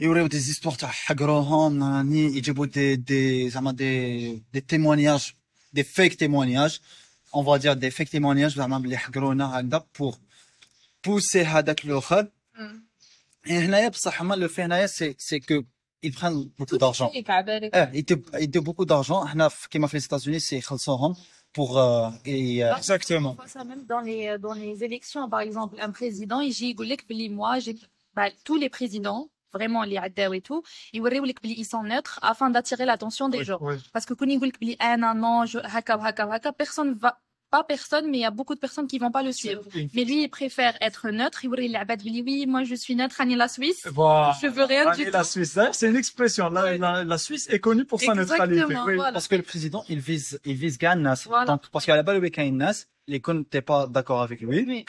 يوريو 0.00 0.26
دي 0.26 0.38
زيستوار 0.38 0.74
تاع 0.74 0.88
حقروهم 0.88 1.82
راني 1.84 2.24
يجيبوا 2.24 2.66
دي 2.66 2.96
دي 2.96 3.50
زعما 3.50 3.72
دي 3.72 4.42
دي 4.52 4.60
تيمونياج 4.60 5.32
دي 5.72 5.82
فيك 5.82 6.14
تيمونياج 6.14 6.80
اون 7.34 7.44
فا 7.44 7.56
دير 7.56 7.72
دي 7.72 7.90
فيك 7.90 8.08
تيمونياج 8.08 8.54
زعما 8.56 8.78
باللي 8.78 8.96
حقرونا 8.96 9.60
هكذا 9.60 9.86
بور 9.98 10.14
بوسي 11.06 11.42
هذاك 11.44 11.84
الاخر 11.84 12.28
إيه 13.46 13.58
هنايا 13.58 13.88
بصح 13.88 14.20
هما 14.22 14.34
لو 14.34 14.48
في 14.48 14.62
هنايا 14.62 14.86
سي 14.86 15.14
سي 15.18 15.40
كو 15.40 15.62
ils 16.06 16.10
prennent 16.14 16.48
beaucoup 16.60 16.78
d'argent 16.78 17.12
فيك 17.12 17.30
عبالك 17.30 17.74
اه 17.74 17.90
يديو 17.92 18.22
يديو 18.34 18.62
beaucoup 18.64 18.84
d'argent 18.86 19.12
هنا 19.26 19.48
في- 19.48 19.68
كيما 19.68 19.86
في 19.86 20.00
les 20.00 20.02
États-Unis 20.04 20.36
سي 20.36 20.56
يخلصوهم 20.56 21.14
pour 21.58 21.78
euh, 21.78 22.10
et, 22.24 22.64
euh, 22.64 22.76
Exactement. 22.76 23.32
On 23.32 23.34
voit 23.42 23.46
ça 23.56 23.62
même 23.64 23.84
dans 23.92 24.00
les, 24.08 24.38
dans 24.46 24.54
les 24.64 24.76
élections. 24.88 25.28
Par 25.28 25.40
exemple, 25.40 25.74
un 25.86 25.90
président, 25.90 26.40
il 26.40 26.52
dit, 26.52 26.64
يقول 26.74 26.88
لك 26.88 27.08
بلي 27.08 27.28
moi, 27.28 27.58
j'ai, 27.58 27.76
bah, 28.16 28.30
tous 28.44 28.56
les 28.56 28.70
présidents, 28.70 29.28
vraiment 29.52 29.82
les 29.84 29.98
عداو 29.98 30.34
et 30.34 30.40
tout, 30.40 30.62
يوريو 30.94 31.24
لك 31.24 31.42
بلي 31.42 31.54
ils 31.64 31.66
sont 31.68 31.82
neutres 31.82 32.18
afin 32.22 32.48
d'attirer 32.50 32.86
l'attention 32.86 33.28
des 33.28 33.44
gens. 33.44 33.58
Oui. 33.60 33.74
Parce 33.92 34.06
que 34.06 34.14
quand 34.14 34.28
يقول 34.28 34.48
لك 34.48 34.60
بلي 34.60 34.72
انا 34.72 35.12
non, 35.14 35.50
je, 35.50 35.58
هكا 35.64 35.94
وهكا 35.94 36.24
وهكا, 36.24 36.50
personne 36.62 36.94
va, 37.04 37.12
pas 37.49 37.63
personne, 37.63 38.09
mais 38.09 38.17
il 38.17 38.21
y 38.21 38.25
a 38.25 38.31
beaucoup 38.31 38.55
de 38.55 38.59
personnes 38.59 38.87
qui 38.87 38.99
vont 38.99 39.11
pas 39.11 39.23
le 39.23 39.31
suivre. 39.31 39.61
Mais 39.93 40.03
lui, 40.03 40.23
il 40.23 40.29
préfère 40.29 40.75
être 40.81 41.09
neutre. 41.09 41.43
Il 41.43 41.47
voulait 41.47 41.67
l'abad, 41.67 42.01
oui, 42.03 42.45
moi 42.47 42.63
je 42.63 42.75
suis 42.75 42.95
neutre, 42.95 43.19
Annie 43.19 43.35
la 43.35 43.47
Suisse. 43.47 43.87
Wow. 43.95 44.33
Je 44.41 44.47
veux 44.47 44.63
rien 44.63 44.87
Annie 44.87 45.05
du 45.05 45.11
la 45.11 45.19
tout. 45.19 45.29
Suisse, 45.29 45.57
hein, 45.57 45.69
c'est 45.71 45.89
une 45.89 45.95
expression. 45.95 46.49
La, 46.49 46.77
la, 46.77 47.03
la, 47.03 47.17
Suisse 47.17 47.47
est 47.49 47.59
connue 47.59 47.85
pour 47.85 48.01
Exactement, 48.01 48.27
sa 48.27 48.47
neutralité. 48.47 48.81
Oui. 48.85 48.95
Voilà. 48.95 49.13
Parce 49.13 49.27
que 49.27 49.35
le 49.35 49.43
président, 49.43 49.83
il 49.89 49.99
vise, 49.99 50.39
il 50.45 50.55
vise 50.55 50.77
Gannas. 50.77 51.25
Voilà. 51.27 51.45
Donc, 51.45 51.69
parce 51.69 51.85
qu'à 51.85 51.95
la 51.95 52.03
base, 52.03 52.19
le 52.19 52.49
Nas, 52.51 52.85
les 53.07 53.19
cons 53.19 53.33
n'étaient 53.33 53.61
pas 53.61 53.87
d'accord 53.87 54.21
avec 54.21 54.41
lui. 54.41 54.65
Oui. 54.67 54.85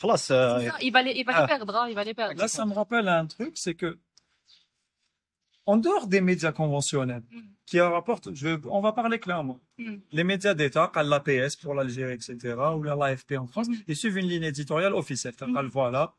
Voilà, 0.00 0.16
ça, 0.16 0.58
il 0.80 0.92
va 0.92 1.02
les, 1.02 1.12
il 1.12 1.24
va 1.24 1.32
ah. 1.36 1.40
les 1.42 1.46
perdre, 1.46 1.76
hein, 1.76 1.86
il 1.88 1.94
va 1.94 2.02
les 2.02 2.14
perdre. 2.14 2.38
Là, 2.38 2.48
ça 2.48 2.66
me 2.66 2.74
rappelle 2.74 3.06
un 3.08 3.26
truc, 3.26 3.52
c'est 3.54 3.74
que 3.74 3.98
en 5.66 5.76
dehors 5.76 6.06
des 6.06 6.20
médias 6.20 6.52
conventionnels, 6.52 7.22
Mm. 7.30 7.40
qui 7.66 7.80
rapportent, 7.80 8.34
je, 8.34 8.58
on 8.68 8.80
va 8.80 8.92
parler 8.92 9.18
clairement. 9.18 9.60
Mm. 9.78 9.94
Les 10.12 10.24
médias 10.24 10.54
d'État, 10.54 10.90
comme 10.92 11.08
l'APS 11.08 11.56
pour 11.56 11.74
l'Algérie, 11.74 12.14
etc., 12.14 12.56
ou 12.76 12.82
l'AFP 12.82 13.36
en 13.38 13.46
France, 13.46 13.68
Mm. 13.68 13.74
ils 13.88 13.96
suivent 13.96 14.18
une 14.18 14.26
ligne 14.28 14.42
éditoriale 14.44 14.94
officielle. 14.94 15.34
Mm. 15.40 15.66
Voilà. 15.72 16.14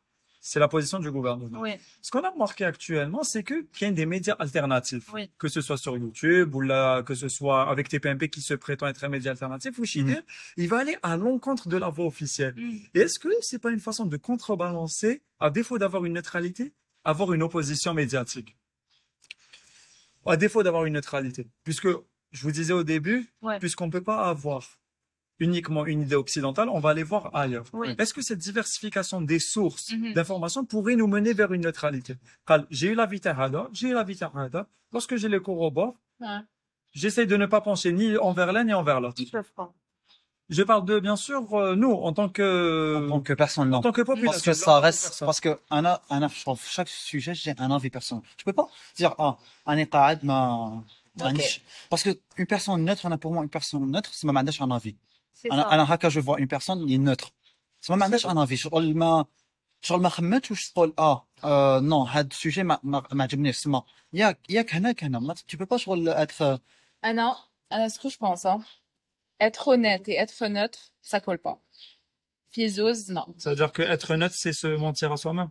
C'est 0.46 0.60
la 0.60 0.68
position 0.68 0.98
du 0.98 1.10
gouvernement. 1.10 1.58
Oui, 1.62 1.70
Ce 2.02 2.10
qu'on 2.10 2.22
a 2.22 2.28
remarqué 2.28 2.66
actuellement, 2.66 3.22
c'est 3.22 3.42
que 3.42 3.62
qu'il 3.72 3.88
y 3.88 3.90
a 3.90 3.94
des 3.94 4.04
médias 4.04 4.34
alternatifs. 4.38 5.10
Oui. 5.14 5.30
Que 5.38 5.48
ce 5.48 5.62
soit 5.62 5.78
sur 5.78 5.96
YouTube 5.96 6.54
ou 6.54 6.60
là, 6.60 7.02
que 7.02 7.14
ce 7.14 7.28
soit 7.30 7.66
avec 7.70 7.88
TPMP 7.88 8.28
qui 8.28 8.42
se 8.42 8.52
prétend 8.52 8.86
être 8.86 9.02
un 9.04 9.08
média 9.08 9.30
alternatif 9.30 9.78
ou 9.78 9.86
Chine, 9.86 10.22
il 10.58 10.68
va 10.68 10.80
aller 10.80 10.98
à 11.02 11.16
l'encontre 11.16 11.68
de 11.70 11.78
la 11.78 11.88
voix 11.88 12.04
officielle. 12.04 12.54
Mm. 12.58 12.76
Et 12.94 12.98
Est-ce 13.00 13.18
que 13.18 13.28
c'est 13.40 13.58
pas 13.58 13.70
une 13.70 13.80
façon 13.80 14.04
de 14.04 14.16
contrebalancer, 14.18 15.22
à 15.40 15.48
défaut 15.48 15.78
d'avoir 15.78 16.04
une 16.04 16.12
neutralité, 16.12 16.74
avoir 17.04 17.32
une 17.32 17.42
opposition 17.42 17.94
médiatique? 17.94 18.54
à 20.26 20.36
défaut 20.36 20.62
d'avoir 20.62 20.84
une 20.84 20.94
neutralité. 20.94 21.46
Puisque, 21.64 21.88
je 22.32 22.42
vous 22.42 22.50
disais 22.52 22.72
au 22.72 22.84
début, 22.84 23.32
puisqu'on 23.60 23.86
ne 23.86 23.92
peut 23.92 24.02
pas 24.02 24.28
avoir 24.28 24.78
uniquement 25.40 25.84
une 25.86 26.02
idée 26.02 26.14
occidentale, 26.14 26.68
on 26.68 26.78
va 26.78 26.90
aller 26.90 27.02
voir 27.02 27.34
ailleurs. 27.34 27.66
Est-ce 27.98 28.14
que 28.14 28.22
cette 28.22 28.38
diversification 28.38 29.20
des 29.20 29.38
sources 29.38 29.92
mm 29.92 30.12
d'informations 30.14 30.64
pourrait 30.64 30.96
nous 30.96 31.06
mener 31.08 31.32
vers 31.32 31.52
une 31.52 31.62
neutralité? 31.62 32.16
J'ai 32.70 32.88
eu 32.88 32.94
la 32.94 33.06
vitahada, 33.06 33.68
j'ai 33.72 33.88
eu 33.88 33.94
la 33.94 34.04
vitahada. 34.04 34.68
Lorsque 34.92 35.16
j'ai 35.16 35.28
le 35.28 35.40
corrobore, 35.40 35.96
ouais. 36.20 36.38
j'essaie 36.92 37.26
de 37.26 37.36
ne 37.36 37.46
pas 37.46 37.60
pencher 37.60 37.92
ni 37.92 38.16
envers 38.16 38.52
l'un 38.52 38.64
ni 38.64 38.72
envers 38.72 39.00
l'autre. 39.00 39.20
ils 40.51 40.55
peuvent 40.57 40.57
pas. 40.57 40.57
Je 40.57 40.63
parle 40.63 40.85
de, 40.85 40.99
bien 40.99 41.15
sûr, 41.15 41.41
euh, 41.53 41.75
nous, 41.75 41.91
en 42.07 42.11
tant 42.13 42.29
que, 42.29 42.47
En 43.05 43.09
tant 43.09 43.21
que 43.21 43.33
personne, 43.33 43.69
non. 43.69 43.77
en 43.77 43.81
tant 43.81 43.91
que 43.91 44.01
population. 44.01 44.31
Parce 44.31 44.41
que 44.47 44.51
en 44.51 44.53
tant 44.53 44.65
ça 44.67 44.79
que 44.79 44.83
reste, 44.87 45.03
personne. 45.03 45.25
parce 45.29 45.41
que 45.45 45.51
un, 45.77 45.85
a- 45.85 46.01
un, 46.09 46.21
a- 46.23 46.29
sur 46.29 46.57
chaque 46.75 46.89
sujet, 46.89 47.33
j'ai 47.41 47.53
un 47.65 47.71
avis 47.77 47.89
personnel. 47.97 48.23
Je 48.39 48.43
peux 48.47 48.53
pas 48.53 48.67
dire, 48.99 49.13
ah, 49.25 49.37
un 49.71 49.77
état 49.77 50.15
ma, 50.23 50.39
Ok. 51.21 51.25
un- 51.27 51.33
parce 51.91 52.03
que 52.05 52.11
une 52.37 52.47
personne 52.55 52.83
neutre, 52.87 53.01
on 53.07 53.11
a 53.11 53.17
pour 53.23 53.31
moi 53.33 53.43
une 53.43 53.49
personne 53.57 53.85
neutre, 53.95 54.09
c'est 54.13 54.25
ma 54.27 54.39
un 54.39 54.71
avis. 54.79 54.95
C'est 55.33 55.51
انا 55.51 55.63
ça. 55.63 55.73
انا 55.73 55.93
هكا 55.93 56.09
جو 56.09 56.21
فوا 56.21 56.37
اون 56.37 56.45
بيرسون 56.45 56.77
اللي 56.77 56.97
نوتر 56.97 57.31
سما 57.81 57.95
ما 57.97 58.03
عندهاش 58.05 58.25
ان 58.25 58.37
افي 58.37 58.57
شغل 58.57 58.97
ما 58.97 59.25
شغل 59.81 60.01
ما 60.01 60.09
خممتش 60.09 60.51
واش 60.51 60.71
تقول 60.71 60.93
اه, 60.99 61.27
آه 61.43 61.79
نو 61.79 62.03
هاد 62.03 62.31
السوجي 62.31 62.63
ما 62.63 62.79
ما, 62.83 63.03
ما 63.11 63.23
عجبنيش 63.23 63.57
سما 63.57 63.83
ياك 64.13 64.39
ياك 64.49 64.73
هناك 64.75 65.03
هنا 65.03 65.19
ما 65.19 65.33
tu 65.35 65.57
peux 65.57 65.65
pas 65.65 65.75
شغل 65.75 66.09
اتر 66.09 66.59
Anna, 67.05 67.37
Anna, 67.71 67.87
ce 67.89 67.97
que 67.99 68.09
je 68.09 68.17
pense, 68.17 68.45
hein. 68.45 68.59
Être 69.40 69.68
honnête 69.68 70.08
et 70.08 70.16
être 70.16 70.46
neutre, 70.46 70.92
ça 71.02 71.20
colle 71.20 71.38
pas. 71.38 71.60
Fizzose, 72.50 73.08
non. 73.08 73.26
Ça 73.36 73.50
veut 73.50 73.56
dire 73.56 73.72
que 73.72 73.82
être 73.82 74.14
neutre, 74.14 74.34
c'est 74.36 74.52
se 74.52 74.68
mentir 74.68 75.12
à 75.12 75.16
soi-même. 75.16 75.50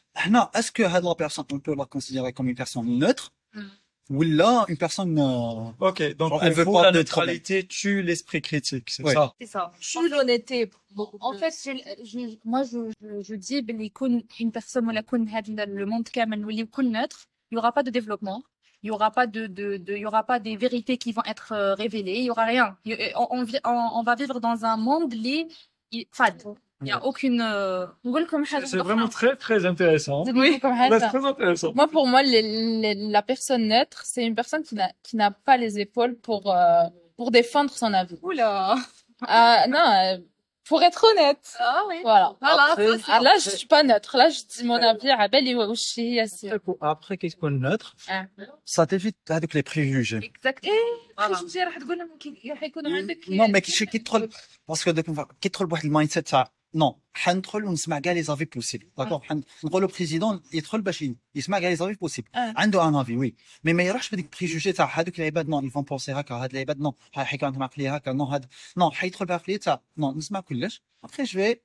Exactement. 0.10 0.16
هنا 0.16 0.50
est-ce 0.54 0.70
que 0.72 0.82
هاد 0.82 1.04
la 1.04 1.14
personne 1.14 1.44
on 1.52 1.58
peut 1.60 1.74
la 1.76 1.84
considérer 1.86 2.32
comme 2.32 2.48
une 2.48 2.56
personne 2.56 2.98
neutre 2.98 3.32
Mm. 3.54 3.70
ولا 4.10 4.66
une 4.68 4.76
personne 4.76 5.18
euh, 5.18 5.88
Ok, 5.88 6.00
donc 6.16 6.28
Genre, 6.30 6.38
pour 6.38 6.44
elle 6.44 6.52
veut 6.52 6.64
vous, 6.64 6.72
pas 6.72 6.82
la 6.84 6.92
de 6.92 6.98
neutralité 6.98 7.66
tue 7.66 8.02
l'esprit 8.02 8.40
critique, 8.42 8.88
c'est 8.90 9.02
Ouais. 9.02 9.14
ça. 9.14 9.32
c'est 9.40 9.46
ça 9.56 9.72
Je 9.80 9.98
l'honnêteté. 10.12 10.70
beaucoup 10.98 11.18
En 11.20 11.30
plus. 11.32 11.40
fait, 11.40 11.54
j'ai- 11.64 11.84
je- 12.10 12.36
moi, 12.52 12.62
je, 12.70 12.78
je, 13.02 13.08
je 13.28 13.34
dis, 13.46 13.62
ben, 13.62 13.80
يكون 13.80 14.22
une 14.40 14.52
personne 14.52 14.86
ولا 14.88 14.98
يكون 15.00 15.28
هذا 15.28 15.64
le 15.66 15.86
monde 15.86 16.08
كامل 16.12 16.44
واللي 16.44 16.60
يكون 16.62 16.92
neutre, 16.92 17.26
il 17.50 17.54
y 17.54 17.58
aura 17.58 17.72
pas 17.72 17.82
de 17.82 17.90
développement. 17.90 18.42
Il 18.82 18.88
y 18.88 18.90
aura 18.92 19.10
pas 19.10 19.26
de, 19.26 19.42
de, 19.58 19.66
de, 19.86 19.92
il 19.94 20.02
y 20.02 20.06
aura 20.06 20.22
pas 20.30 20.38
des 20.38 20.56
vérités 20.56 20.96
qui 20.98 21.10
vont 21.16 21.24
être 21.34 21.48
euh, 21.52 21.74
révélées. 21.74 22.18
Il 22.22 22.26
y 22.26 22.30
aura 22.30 22.44
rien. 22.54 22.68
Il- 22.84 22.98
On, 23.22 23.26
on, 23.38 23.42
vi- 23.50 23.62
on, 23.64 23.78
on 23.98 24.02
va 24.08 24.14
vivre 24.22 24.38
dans 24.48 24.58
un 24.72 24.76
monde 24.88 25.12
li, 25.24 25.38
il- 25.96 26.06
fade. 26.18 26.42
il 26.81 26.85
n'y 26.85 26.91
a 26.91 27.03
aucune. 27.05 27.41
C'est 28.65 28.77
vraiment 28.77 29.07
très 29.07 29.35
très 29.35 29.65
intéressant. 29.65 30.23
Oui. 30.33 30.59
C'est 30.61 30.99
très 31.07 31.25
intéressant. 31.25 31.73
Moi, 31.75 31.87
pour 31.87 32.07
moi, 32.07 32.21
la 32.23 33.21
personne 33.21 33.67
neutre, 33.67 34.01
c'est 34.05 34.25
une 34.25 34.35
personne 34.35 34.63
qui 34.63 34.75
n'a 34.75 34.91
qui 35.03 35.15
n'a 35.15 35.31
pas 35.31 35.57
les 35.57 35.79
épaules 35.79 36.15
pour 36.15 36.53
euh, 36.53 36.83
pour 37.17 37.31
défendre 37.31 37.71
son 37.71 37.93
avis. 37.93 38.17
Oula. 38.23 38.75
Euh, 39.29 39.67
non, 39.69 39.77
euh, 39.79 40.17
pour 40.67 40.81
être 40.81 41.05
honnête. 41.11 41.55
Ah 41.59 41.83
oui. 41.87 41.97
Voilà. 42.01 42.35
voilà 42.41 42.75
là, 43.21 43.33
je 43.43 43.49
suis 43.49 43.67
pas 43.67 43.83
neutre. 43.83 44.17
Là, 44.17 44.29
je 44.29 44.39
dis 44.49 44.63
mon 44.63 44.81
avis 44.81 45.09
à 45.09 45.27
Belle 45.27 45.47
et 45.47 45.55
Après, 46.81 47.17
qu'est-ce 47.17 47.35
qu'on 47.35 47.51
neutre. 47.51 47.95
Ça 48.65 48.87
t'évite 48.87 49.29
avec 49.29 49.53
les 49.53 49.63
préjugés. 49.63 50.17
Exact. 50.23 50.65
Non, 53.27 53.47
mais 53.49 53.61
qui 53.61 53.71
qui 53.85 54.03
troll 54.03 54.29
parce 54.65 54.83
que 54.83 54.91
qui 55.39 55.51
troll 55.51 55.67
le 55.83 55.89
mindset 55.89 56.23
ça. 56.25 56.49
نو 56.75 56.99
حندخل 57.13 57.65
ونسمع 57.65 57.99
كاع 57.99 58.13
لي 58.13 58.23
زافي 58.23 58.45
بوسيبل 58.45 58.87
داكور 58.97 59.25
نقولوا 59.63 59.89
بريزيدون 59.89 60.41
يدخل 60.53 60.81
باش 60.81 61.05
يسمع 61.35 61.59
كاع 61.59 61.69
لي 61.69 61.75
زافي 61.75 61.93
بوسيبل. 61.93 62.29
عنده 62.35 62.87
ان 62.87 62.95
افي 62.95 63.17
وي 63.17 63.35
مي 63.63 63.73
ما 63.73 63.83
يروحش 63.83 64.09
بديك 64.13 64.35
بريجوجي 64.37 64.71
تاع 64.71 64.99
هذوك 64.99 65.19
العباد 65.19 65.49
نو 65.49 65.61
يفون 65.61 65.83
بونسي 65.83 66.11
هكا 66.11 66.35
هاد 66.35 66.51
العباد 66.55 66.79
نو 66.79 66.95
حيكون 67.11 67.45
عندهم 67.47 67.63
عقليه 67.63 67.95
هكا 67.95 68.11
نو 68.11 68.23
هاد 68.23 68.45
نو 68.77 68.91
حيدخل 68.91 69.25
بعقليه 69.25 69.57
تاع 69.57 69.81
نو 69.97 70.11
نسمع 70.11 70.39
كلش 70.39 70.81
ابخي 71.03 71.23
جو 71.23 71.55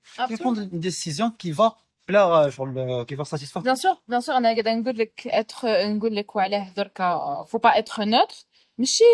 في 0.55 1.33
qui 1.39 1.53
va 1.53 1.71
plaire 2.09 2.33
euh, 2.33 2.51
genre 2.51 2.67
le- 2.67 3.05
qui 3.09 3.15
va 3.21 3.25
satisfaire. 3.25 3.63
Bien 3.63 3.77
sûr, 3.77 3.95
bien 4.09 4.21
sûr, 4.21 4.31
أنا 4.37 4.53
قاعدة 4.53 4.75
نقول 4.75 4.99
لك 4.99 5.29
être 5.29 5.65
نقول 5.65 6.17
لك 6.17 6.37
وعلاه 6.37 6.73
دركا 6.77 7.45
faut 7.53 7.59
pas 7.59 7.79
être 7.81 8.01
neutre. 8.05 8.45
ماشي 8.79 9.05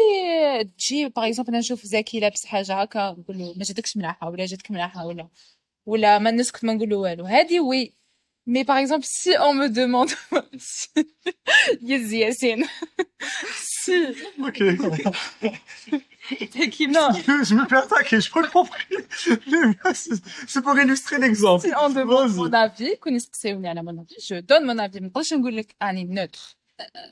تجي 0.78 1.08
باغ 1.08 1.26
اكزومبل 1.26 1.50
أنا 1.50 1.58
نشوف 1.58 1.84
زكي 1.84 2.20
لابس 2.20 2.46
حاجة 2.46 2.80
هكا 2.82 3.10
نقول 3.18 3.38
له 3.38 3.54
ما 3.56 3.64
جاتكش 3.64 3.96
ملاحة 3.96 4.28
ولا 4.30 4.46
جاتك 4.46 4.70
ملاحة 4.70 5.06
ولا 5.06 5.28
ولا 5.85 6.19
ما 6.19 6.31
نسكت 6.31 6.65
ما 6.65 6.73
نقول 6.73 6.89
له 6.89 6.95
والو 6.97 7.25
هذه 7.25 7.59
وي 7.59 7.93
Mais 8.49 8.63
par 8.63 8.77
exemple, 8.77 9.05
si 9.05 9.31
on 9.47 9.53
me 9.61 9.67
demande, 9.67 10.11
si... 10.57 10.87
Yes, 11.81 12.05
Yassine. 12.13 12.63
si, 13.81 13.97
Ok. 14.47 14.59
non, 16.97 17.07
je 17.49 17.53
me 17.55 17.65
fais 17.67 17.75
attaquer, 17.85 18.21
je 18.21 18.29
peux 18.31 18.43
comprendre. 18.47 18.71
C'est 19.19 20.15
c'est 20.51 20.61
pour 20.61 20.75
illustrer 20.79 21.17
l'exemple. 21.23 21.63
si 21.67 21.73
on 21.83 21.89
demande 21.89 22.29
Vas-y. 22.29 22.37
mon 22.37 22.53
avis, 22.53 22.95
كون 22.99 23.17
تسقسيوني 23.17 23.67
على 23.69 23.81
mon 23.81 23.97
avis, 24.01 24.15
je 24.29 24.35
donne 24.41 24.65
mon 24.65 24.77
avis. 24.79 24.99
ما 25.01 25.07
نقدرش 25.07 25.33
نقول 25.33 25.57
لك 25.57 25.75
راني 25.81 26.05
neutre. 26.15 26.55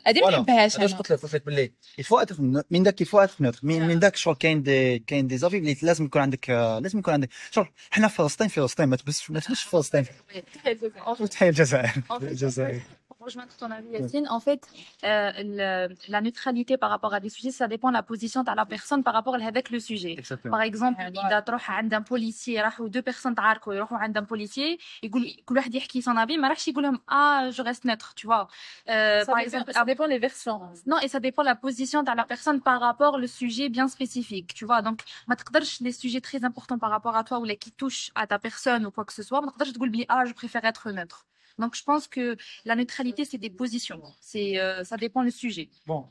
هذه 0.07 0.21
ما. 0.21 0.31
نحبهاش 0.31 0.77
أنا. 0.77 0.87
قلت 0.99 1.13
لك 1.13 1.19
فايت 1.19 1.47
باللي 1.47 1.73
يفو 1.99 2.19
اتر 2.19 2.37
من 2.71 2.83
داك 2.83 3.01
يفو 3.01 3.19
اتر 3.19 3.35
نوتر 3.41 3.61
من 3.63 3.89
من 3.89 3.99
داك 3.99 4.17
شغل 4.17 4.35
كاين 4.35 4.63
دي 4.63 4.99
كاين 4.99 5.27
دي 5.27 5.39
زافي 5.39 5.59
اللي 5.59 5.77
لازم 5.83 6.05
يكون 6.05 6.23
عندك 6.23 6.51
لازم 6.51 6.99
يكون 6.99 7.15
عندك. 7.15 7.29
شغل 7.51 7.69
حنا 7.91 8.09
فلسطين 8.09 8.49
فلسطين 8.49 8.87
ما 8.87 8.97
تبس 8.97 9.31
ما 9.31 9.41
تبسش 9.41 9.63
فلسطين. 9.63 10.05
تحيا 11.31 11.49
الجزائر. 11.49 11.91
الجزائر. 12.23 12.81
Pour 13.20 13.20
rejoindre 13.28 13.54
ton 13.62 13.70
avis, 13.72 13.90
Yacine, 13.98 14.28
en 14.38 14.40
fait, 14.48 14.62
euh, 15.04 15.32
le- 15.58 15.88
la 16.16 16.22
neutralité 16.22 16.74
par 16.84 16.90
rapport 16.90 17.14
à 17.14 17.20
des 17.26 17.30
sujets, 17.30 17.52
ça 17.62 17.68
dépend 17.68 17.90
de 17.90 17.98
la 18.02 18.04
position 18.12 18.40
de 18.44 18.52
la 18.62 18.66
personne 18.66 19.02
par 19.08 19.14
rapport 19.14 19.36
avec 19.36 19.70
le 19.76 19.80
sujet. 19.80 20.14
Par 20.56 20.62
exemple, 20.62 21.02
إذا 21.02 21.40
تروح 21.40 21.72
عند 21.72 21.94
un 21.94 22.02
policier 22.02 22.62
راحوا 22.62 22.90
deux 22.90 23.02
personnes 23.02 23.36
تعاركوا 23.36 23.74
يروحوا 23.74 23.98
عند 23.98 24.18
un 24.18 24.22
policier 24.26 24.78
يقول 25.04 25.36
كل 25.46 25.56
واحد 25.58 25.76
يحكي 25.76 26.02
son 26.02 26.16
avis 26.18 26.38
ما 26.40 26.48
راحش 26.48 26.68
يقول 26.68 26.84
لهم 26.84 27.00
ah 27.12 27.52
je 27.52 27.62
reste 27.62 27.86
neutre 27.86 28.14
tu 28.16 28.28
vois. 28.28 28.48
Euh, 28.90 29.24
Ça 29.24 29.26
par 29.26 29.36
dépend- 29.36 29.40
exemple, 29.48 29.72
ça 29.74 29.86
dépend 29.86 30.06
les 30.08 30.20
versions. 30.20 30.60
non 30.92 31.00
et 31.04 31.08
ça 31.08 31.20
dépend 31.20 31.42
de 31.44 31.48
la 31.48 31.56
position 31.56 32.04
de 32.04 32.12
la 32.22 32.26
personne 32.34 32.60
par 32.70 32.80
rapport 32.88 33.14
au 33.16 33.28
sujet 33.28 33.70
bien 33.70 33.88
spécifique 33.88 34.54
tu 34.54 34.66
vois 34.66 34.82
donc 34.82 35.00
ما 35.28 35.36
تقدرش 35.36 35.82
les 35.82 35.92
sujets 36.02 36.22
très 36.30 36.42
importants 36.50 36.80
par 36.84 36.90
rapport 36.96 37.16
à 37.16 37.24
toi 37.24 37.38
ou 37.40 37.46
les 37.52 37.58
qui 37.64 37.72
touchent 37.72 38.12
à 38.16 38.28
ta 38.28 38.38
personne 38.40 38.86
ou 38.88 38.92
quoi 38.92 39.06
que 39.06 39.14
ce 39.14 39.24
soit 39.24 39.42
ما 39.42 39.52
تقدرش 39.52 39.72
تقول 39.72 39.90
بلي 39.90 40.06
ah 40.10 40.26
je 40.30 40.34
préfère 40.34 40.66
être 40.66 40.92
neutre. 40.92 41.26
Donc, 41.61 41.77
je 41.77 41.83
pense 41.85 42.09
que 42.09 42.37
la 42.65 42.77
neutralité, 42.77 43.25
c'est 43.25 43.39
des 43.39 43.51
positions. 43.51 44.03
C'est, 44.21 44.59
euh, 44.59 44.85
ça 44.85 44.97
dépend 44.97 45.23
du 45.23 45.31
sujet. 45.31 45.69
Bon. 45.87 46.09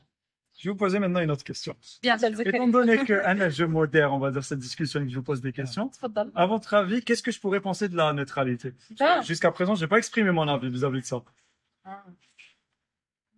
Je 0.58 0.68
vais 0.68 0.72
vous 0.72 0.76
poser 0.76 0.98
maintenant 0.98 1.20
une 1.20 1.30
autre 1.30 1.44
question. 1.44 1.74
Bien, 2.02 2.18
Étant 2.18 2.68
donné 2.68 3.02
qu'un 3.04 3.48
je 3.48 3.64
modère, 3.64 4.12
on 4.12 4.18
va 4.18 4.30
dire, 4.30 4.44
cette 4.44 4.58
discussion 4.58 5.00
et 5.00 5.04
que 5.04 5.10
je 5.10 5.16
vous 5.16 5.22
pose 5.22 5.40
des 5.40 5.52
questions, 5.52 5.90
à 6.34 6.44
votre 6.44 6.74
avis, 6.74 7.02
qu'est-ce 7.02 7.22
que 7.22 7.30
je 7.30 7.40
pourrais 7.40 7.60
penser 7.60 7.88
de 7.88 7.96
la 7.96 8.12
neutralité? 8.12 8.74
Jusqu'à 9.22 9.52
présent, 9.52 9.74
je 9.74 9.82
n'ai 9.82 9.88
pas 9.88 9.96
exprimé 9.96 10.30
mon 10.32 10.46
avis 10.48 10.68
vis-à-vis 10.68 11.00
de 11.00 11.06
ça. 11.06 11.22
Ah. 11.84 12.04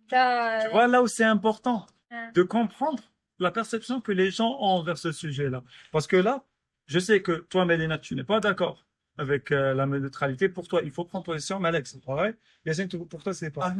Tu 0.09 0.71
vois 0.71 0.87
là 0.87 1.01
où 1.01 1.07
c'est 1.07 1.23
important 1.23 1.87
de 2.33 2.43
comprendre 2.43 3.01
la 3.39 3.51
perception 3.51 4.01
que 4.01 4.11
les 4.11 4.29
gens 4.29 4.57
ont 4.59 4.79
envers 4.79 4.97
ce 4.97 5.13
sujet-là. 5.13 5.63
Parce 5.93 6.07
que 6.07 6.17
là, 6.17 6.43
je 6.87 6.99
sais 6.99 7.21
que 7.21 7.31
toi, 7.49 7.65
Mélina, 7.65 7.97
tu 7.97 8.15
n'es 8.15 8.23
pas 8.25 8.41
d'accord 8.41 8.85
avec 9.17 9.51
euh, 9.51 9.73
la 9.73 9.85
neutralité. 9.85 10.49
Pour 10.49 10.67
toi, 10.67 10.81
il 10.83 10.91
faut 10.91 11.05
prendre 11.05 11.23
position. 11.23 11.59
Malek, 11.59 11.85
c'est 11.87 12.03
pareil. 12.03 12.33
Yassine, 12.65 12.87
pour 12.87 13.21
toi, 13.23 13.33
c'est 13.33 13.51
pas. 13.51 13.73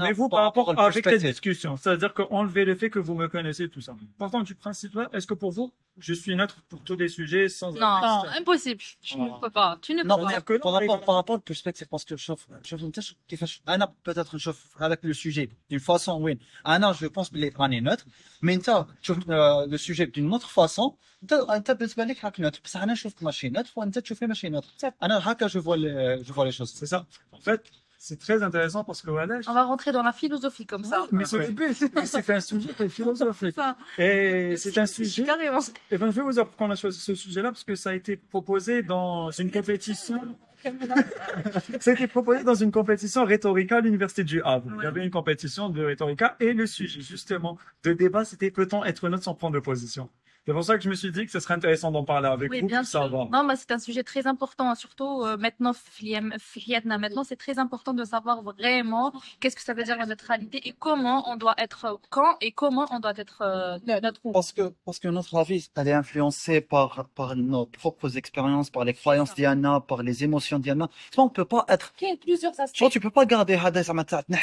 Mais 0.00 0.12
vous, 0.12 0.28
par 0.28 0.44
rapport 0.44 0.78
à 0.78 0.92
cette 0.92 1.20
discussion, 1.20 1.76
c'est-à-dire 1.76 2.14
qu'on 2.14 2.42
le 2.42 2.74
fait 2.74 2.90
que 2.90 2.98
vous 2.98 3.14
me 3.14 3.28
connaissez 3.28 3.68
tout 3.68 3.80
ça. 3.80 3.94
Partant 4.18 4.42
du 4.42 4.54
principe 4.54 4.94
là, 4.94 5.08
est-ce 5.12 5.26
que 5.26 5.34
pour 5.34 5.52
vous, 5.52 5.72
je 6.07 6.13
suis 6.21 6.35
neutre 6.39 6.57
pour 6.69 6.79
tous 6.87 6.97
les 7.03 7.09
sujets 7.17 7.47
sans 7.59 7.71
Non, 7.71 7.87
avis. 7.87 8.37
impossible. 8.41 8.81
Tu 9.07 9.13
ne 9.19 9.29
peux 9.41 9.49
pas. 9.59 9.69
Tu 9.85 9.91
ne 9.93 10.01
peux 10.01 10.07
Non, 10.11 10.17
pas. 10.23 10.29
dire 10.31 10.43
que 10.49 10.53
non, 10.53 10.59
par 10.67 10.73
rapport, 10.77 10.97
mais- 10.99 11.05
par 11.09 11.15
rapport 11.19 11.35
au 11.35 11.43
perspective, 11.51 11.87
parce 11.93 12.05
que 12.09 12.15
شوف 12.15 12.47
شوف 12.63 12.83
انت 12.83 12.99
ش- 12.99 13.15
كيفاش 13.27 13.61
انا 13.67 13.93
peut-être 14.09 14.35
نشوف 14.35 14.77
avec 14.77 14.99
le 15.03 15.13
sujet 15.13 15.47
d'une 15.71 15.79
façon 15.91 16.09
وين 16.09 16.39
انا 16.67 16.93
je 16.93 17.05
pense 17.05 17.31
بلي 17.31 17.49
راني 17.59 17.81
neutre 17.81 18.03
mais 18.45 18.49
انت 18.49 18.85
تشوف 19.01 19.17
euh, 19.19 19.67
le 19.73 19.77
sujet 19.77 20.05
d'une 20.07 20.33
autre 20.33 20.49
façon 20.49 20.91
انت 21.23 21.33
انت 21.33 21.71
بالنسبه 21.71 22.03
لك 22.03 22.25
راك 22.25 22.41
neutre 22.41 22.61
بصح 22.63 22.81
انا 22.81 22.93
نشوفك 22.93 23.23
ماشي 23.23 23.49
neutre 23.49 23.69
وانت 23.77 23.99
تشوفني 23.99 24.27
ماشي 24.27 24.49
neutre 24.49 24.85
انا 25.03 25.31
هكا 25.31 25.47
je 25.47 25.51
vois 25.61 25.77
les 25.77 26.27
je 26.27 26.33
vois 26.33 26.45
les 26.45 26.57
choses 26.57 26.71
C'est 26.81 26.89
ça. 26.95 26.99
En 27.33 27.39
fait, 27.39 27.61
c'est 28.00 28.18
très 28.18 28.44
intéressant 28.44 28.84
parce 28.84 29.02
que 29.02 29.10
voilà. 29.10 29.40
On 29.48 29.52
va 29.52 29.64
rentrer 29.64 29.90
dans 29.90 30.04
la 30.04 30.12
philosophie 30.12 30.66
comme 30.66 30.84
ça. 30.84 31.06
Mais 31.10 31.24
c'est 31.24 31.38
le 31.38 31.48
but, 31.48 31.76
mais 31.94 32.06
c'est 32.06 32.30
un 32.30 32.40
sujet 32.40 32.72
très 32.72 32.88
philosophique. 32.88 33.56
Et 33.98 34.54
c'est 34.56 34.78
un 34.78 34.86
sujet. 34.86 35.24
Carrément. 35.24 35.58
Et 35.90 35.98
ben, 35.98 36.10
je 36.10 36.16
vais 36.16 36.22
vous 36.22 36.32
dire 36.32 36.46
pourquoi 36.46 36.68
on 36.68 36.70
a 36.70 36.76
choisi 36.76 37.00
ce 37.00 37.16
sujet-là, 37.16 37.50
parce 37.50 37.64
que 37.64 37.74
ça 37.74 37.90
a 37.90 37.94
été 37.94 38.16
proposé 38.16 38.84
dans 38.84 39.32
une 39.32 39.50
compétition. 39.50 40.20
ça 41.80 41.90
a 41.90 41.94
été 41.94 42.06
proposé 42.06 42.44
dans 42.44 42.54
une 42.54 42.70
compétition 42.70 43.24
rhétorica 43.24 43.78
à 43.78 43.80
l'université 43.80 44.22
du 44.22 44.42
Havre. 44.42 44.70
Il 44.78 44.84
y 44.84 44.86
avait 44.86 45.04
une 45.04 45.10
compétition 45.10 45.68
de 45.68 45.84
rhétorica 45.84 46.36
et 46.38 46.52
le 46.52 46.66
sujet, 46.66 47.00
justement, 47.00 47.58
de 47.82 47.92
débat, 47.92 48.24
c'était 48.24 48.52
peut-on 48.52 48.84
être 48.84 49.08
neutre 49.08 49.24
sans 49.24 49.34
prendre 49.34 49.54
de 49.54 49.60
position? 49.60 50.08
C'est 50.48 50.54
pour 50.54 50.64
ça 50.64 50.78
que 50.78 50.82
je 50.82 50.88
me 50.88 50.94
suis 50.94 51.12
dit 51.12 51.26
que 51.26 51.30
ce 51.30 51.40
serait 51.40 51.52
intéressant 51.52 51.90
d'en 51.90 52.04
parler 52.04 52.26
avec 52.26 52.50
oui, 52.50 52.62
vous. 52.62 52.68
Bien 52.68 52.82
sûr. 52.82 53.02
Savoir. 53.02 53.28
Non, 53.28 53.44
mais 53.44 53.54
c'est 53.54 53.70
un 53.70 53.78
sujet 53.78 54.02
très 54.02 54.26
important, 54.26 54.70
hein, 54.70 54.74
surtout 54.74 55.22
euh, 55.22 55.36
maintenant, 55.36 55.74
Fiatna, 55.74 56.96
maintenant, 56.96 57.22
c'est 57.22 57.36
très 57.36 57.58
important 57.58 57.92
de 57.92 58.02
savoir 58.02 58.40
vraiment 58.40 59.12
qu'est-ce 59.40 59.56
que 59.56 59.60
ça 59.60 59.74
veut 59.74 59.84
dire 59.84 59.98
la 59.98 60.06
neutralité 60.06 60.66
et 60.66 60.72
comment 60.72 61.30
on 61.30 61.36
doit 61.36 61.54
être, 61.58 61.84
euh, 61.84 61.96
quand 62.08 62.38
et 62.40 62.52
comment 62.52 62.86
on 62.90 62.98
doit 62.98 63.12
être 63.18 63.42
euh, 63.42 64.00
notre 64.00 64.22
Parce 64.32 64.52
que, 64.52 64.72
parce 64.86 64.98
que 64.98 65.08
notre 65.08 65.36
avis, 65.36 65.68
elle 65.76 65.88
est 65.88 65.92
influencée 65.92 66.62
par, 66.62 67.06
par 67.14 67.36
nos 67.36 67.66
propres 67.66 68.16
expériences, 68.16 68.70
par 68.70 68.86
les 68.86 68.94
croyances 68.94 69.34
d'Yana, 69.34 69.80
par 69.80 70.02
les 70.02 70.24
émotions 70.24 70.58
d'Yana. 70.58 70.88
Tu 71.12 71.20
on 71.20 71.28
peut 71.28 71.44
pas 71.44 71.66
être. 71.68 71.92
Il 72.00 72.08
y 72.08 72.12
a 72.12 72.16
plusieurs 72.16 72.58
aspects. 72.58 72.74
Tu 72.74 72.84
vois, 72.84 72.90
tu 72.90 73.00
peux 73.00 73.10
pas 73.10 73.26
garder 73.26 73.60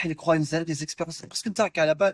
les 0.03 0.15
croyances, 0.15 0.51
les 0.51 0.83
expériences. 0.83 1.23
Parce 1.27 1.41
que 1.41 1.49
tu 1.49 1.61
as 1.63 1.71
qu'à 1.71 1.87
la 1.87 1.95
base, 1.95 2.13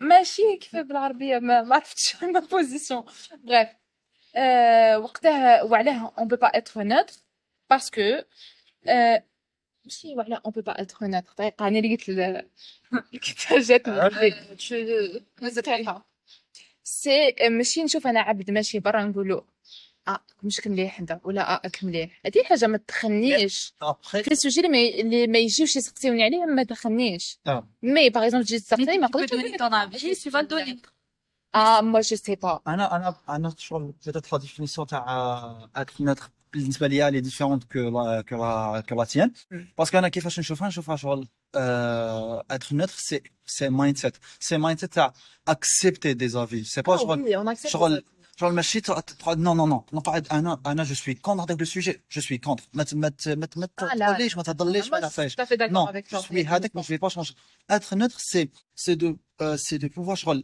ماشي 0.00 0.56
كيف 0.56 0.76
بالعربية؟ 0.76 1.38
ما 1.38 1.62
ما 1.62 1.74
عرفتش 1.74 2.16
ما 2.34 2.40
بوزيسيون 2.40 3.04
بغيف 3.44 3.68
آه 4.36 4.98
وقتها 4.98 5.62
وعلاه 5.62 6.12
اون 6.18 6.28
بو 6.28 6.36
با 6.36 6.46
اتر 6.58 6.82
نوتر 6.82 7.14
باسكو 7.70 8.22
ماشي 9.84 10.14
وعلاه 10.16 10.42
اون 10.46 10.52
بو 10.52 10.60
با 10.62 10.80
اتر 10.80 11.06
نوتر 11.06 11.32
دقيقه 11.38 11.68
أنا 11.68 11.78
اللي 11.78 11.96
قلت 11.96 12.08
كيفاش 13.22 13.68
جاتني. 13.68 14.10
نزرتها 15.42 16.04
سي 16.82 17.34
ماشي 17.50 17.82
نشوف 17.84 18.06
أنا 18.06 18.20
عبد 18.20 18.50
ماشي 18.50 18.78
برا 18.80 19.02
نقولو. 19.04 19.46
اه 20.07 20.19
مش 20.43 20.67
مليح 20.67 20.99
انت 20.99 21.19
ولا 21.23 21.53
اه 21.55 21.61
اك 21.65 21.83
مليح 21.83 22.21
هذه 22.25 22.43
حاجه 22.43 22.67
ما 22.67 22.77
تدخلنيش 22.77 23.73
après 23.83 24.07
في 24.21 24.31
السوجي 24.31 24.61
اللي 24.61 24.69
ما 24.71 25.01
اللي 25.01 25.27
ما 25.27 25.37
يجيوش 25.39 25.75
يسقسيوني 25.75 26.23
عليه 26.23 26.45
ما 26.45 26.63
دخلنيش 26.63 27.39
آه. 27.47 27.67
مي 27.83 28.09
باغ 28.09 28.23
اكزومبل 28.25 28.45
تجي 28.45 28.59
Mais 28.59 28.61
تسقسيني 28.63 28.97
ما 28.97 29.07
tu 29.07 29.09
peux 29.09 29.13
قدرتش 29.13 29.31
donner 29.31 29.57
ton 29.57 29.73
avis, 29.73 30.23
tu 30.23 30.29
vas 30.29 30.41
le 30.41 30.47
donner. 30.47 30.77
اه 31.55 31.81
moi 31.81 32.01
je 32.01 32.15
sais 32.15 32.35
pas 32.35 32.59
انا 32.67 32.95
انا 32.95 33.15
انا 33.29 33.53
شغل 33.57 33.93
peut-être 34.07 34.37
la 34.37 34.39
définition 34.43 34.85
تاع 34.85 35.69
être 35.77 36.03
neutre 36.05 36.23
بالنسبه 36.53 36.87
لي 36.87 37.09
elle 37.11 37.15
est 37.15 37.21
différente 37.29 37.63
que 37.63 37.79
la 37.79 38.23
que 38.23 38.35
la 38.35 38.81
que 38.87 38.95
la 38.95 39.05
tienne 39.05 39.31
Mm. 39.51 39.55
parce 39.81 39.89
que 39.91 39.95
انا 39.95 40.09
كيفاش 40.09 40.39
نشوفها 40.39 40.67
نشوفها 40.67 40.95
شغل 40.95 41.27
euh, 41.57 42.55
être 42.55 42.73
neutre 42.73 42.99
c'est 43.09 43.21
c'est 43.45 43.69
mindset 43.69 44.11
c'est 44.47 44.57
mindset 44.57 44.87
تاع 44.87 45.13
accepter 45.49 46.15
des 46.15 46.35
avis 46.35 46.65
c'est 46.65 46.83
pas 46.83 46.97
شغل 46.97 47.23
oui, 47.25 47.35
on 47.35 47.47
accepte 47.55 47.67
شغل 47.73 48.03
شغل 48.39 48.53
ماشي 48.53 48.81
تع- 48.81 48.99
تع- 48.99 49.33
non 49.35 49.55
non 49.57 49.69
non 49.73 49.93
نقعد 49.93 50.27
انا 50.27 50.61
انا 50.65 50.85
je 50.85 50.95
suis 50.95 51.15
contre 51.27 51.39
هذاك 51.41 51.63
le 51.63 51.65
sujet 51.65 51.93
je 52.17 52.19
suis 52.21 52.39
contre 52.49 52.61
ما 52.73 52.83
ت- 52.83 52.93
ما 52.93 53.09
ت- 53.09 53.27
ما 53.27 53.45
ت- 53.45 53.57
ما 53.57 53.67
Ah, 53.81 53.95
là. 53.95 54.05
تقوليش 54.05 54.37
ما 54.37 54.43
تضليش 54.43 54.87
ما 54.91 54.99
Moi, 54.99 55.03
je 55.03 55.07
suis 55.09 55.15
تعرفش 55.15 55.35
tout 55.35 55.41
à 55.41 55.45
fait 55.45 55.57
d'accord 55.57 55.71
non 55.73 55.89
avec 55.89 56.05
je 56.05 56.09
toi 56.09 56.21
suis 56.21 56.45
هذاك 56.47 56.71
je 56.77 56.87
vais 56.93 56.97
pas 56.99 57.09
changer 57.09 57.33
être 57.71 57.95
neutre 57.95 58.19
c'est 58.19 58.49
c'est 58.75 58.95
de 58.95 59.15
euh, 59.41 59.57
c'est 59.57 59.77
de 59.83 59.87
pouvoir 59.87 60.13
شغل 60.13 60.43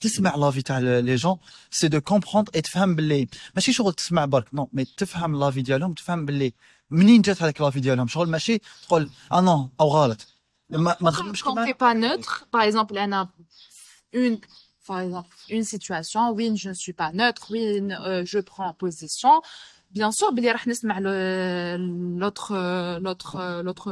تسمع 0.00 0.36
لافي 0.36 0.62
تاع 0.62 0.78
لي 0.78 1.14
جون 1.14 1.38
سي 1.70 1.88
دو 1.88 2.00
كومبروندر 2.00 2.52
اي 2.54 2.60
تفهم 2.60 2.94
باللي 2.96 3.28
ماشي 3.54 3.72
شغل 3.72 3.92
تسمع 3.94 4.24
برك 4.24 4.54
نو 4.54 4.68
مي 4.72 4.84
تفهم 4.84 5.38
لافي 5.40 5.62
ديالهم 5.62 5.94
تفهم 5.94 6.26
باللي 6.26 6.52
منين 6.90 7.22
جات 7.22 7.42
هذيك 7.42 7.60
لافي 7.60 7.80
ديالهم 7.80 8.08
شغل 8.08 8.28
ماشي 8.30 8.60
تقول 8.86 9.10
اه 9.32 9.40
نو 9.40 9.70
او 9.80 9.88
غلط 9.88 10.26
ما 10.70 10.96
ما 11.00 11.10
تخممش 11.10 11.44
quand 11.44 11.46
t'es 11.46 11.72
كيما 11.72 11.72
pas 11.72 11.94
neutre 11.94 12.46
par 12.52 12.62
exemple 12.62 12.98
Anna 12.98 13.28
une 14.14 14.38
par 14.88 15.00
exemple 15.00 15.34
une 15.56 15.64
situation 15.74 16.20
oui 16.36 16.46
je 16.62 16.68
ne 16.74 16.78
suis 16.84 16.96
pas 17.02 17.10
neutre 17.20 17.44
oui 17.52 17.62
euh, 18.06 18.24
je 18.32 18.38
prends 18.50 18.72
position 18.84 19.34
bien 19.90 20.10
sûr 20.12 20.30
بلي 20.32 20.50
راح 20.52 20.68
نسمع 20.68 20.98
le- 21.00 21.76
l'autre 22.20 22.52
l'autre 23.04 23.62
l'autre 23.64 23.90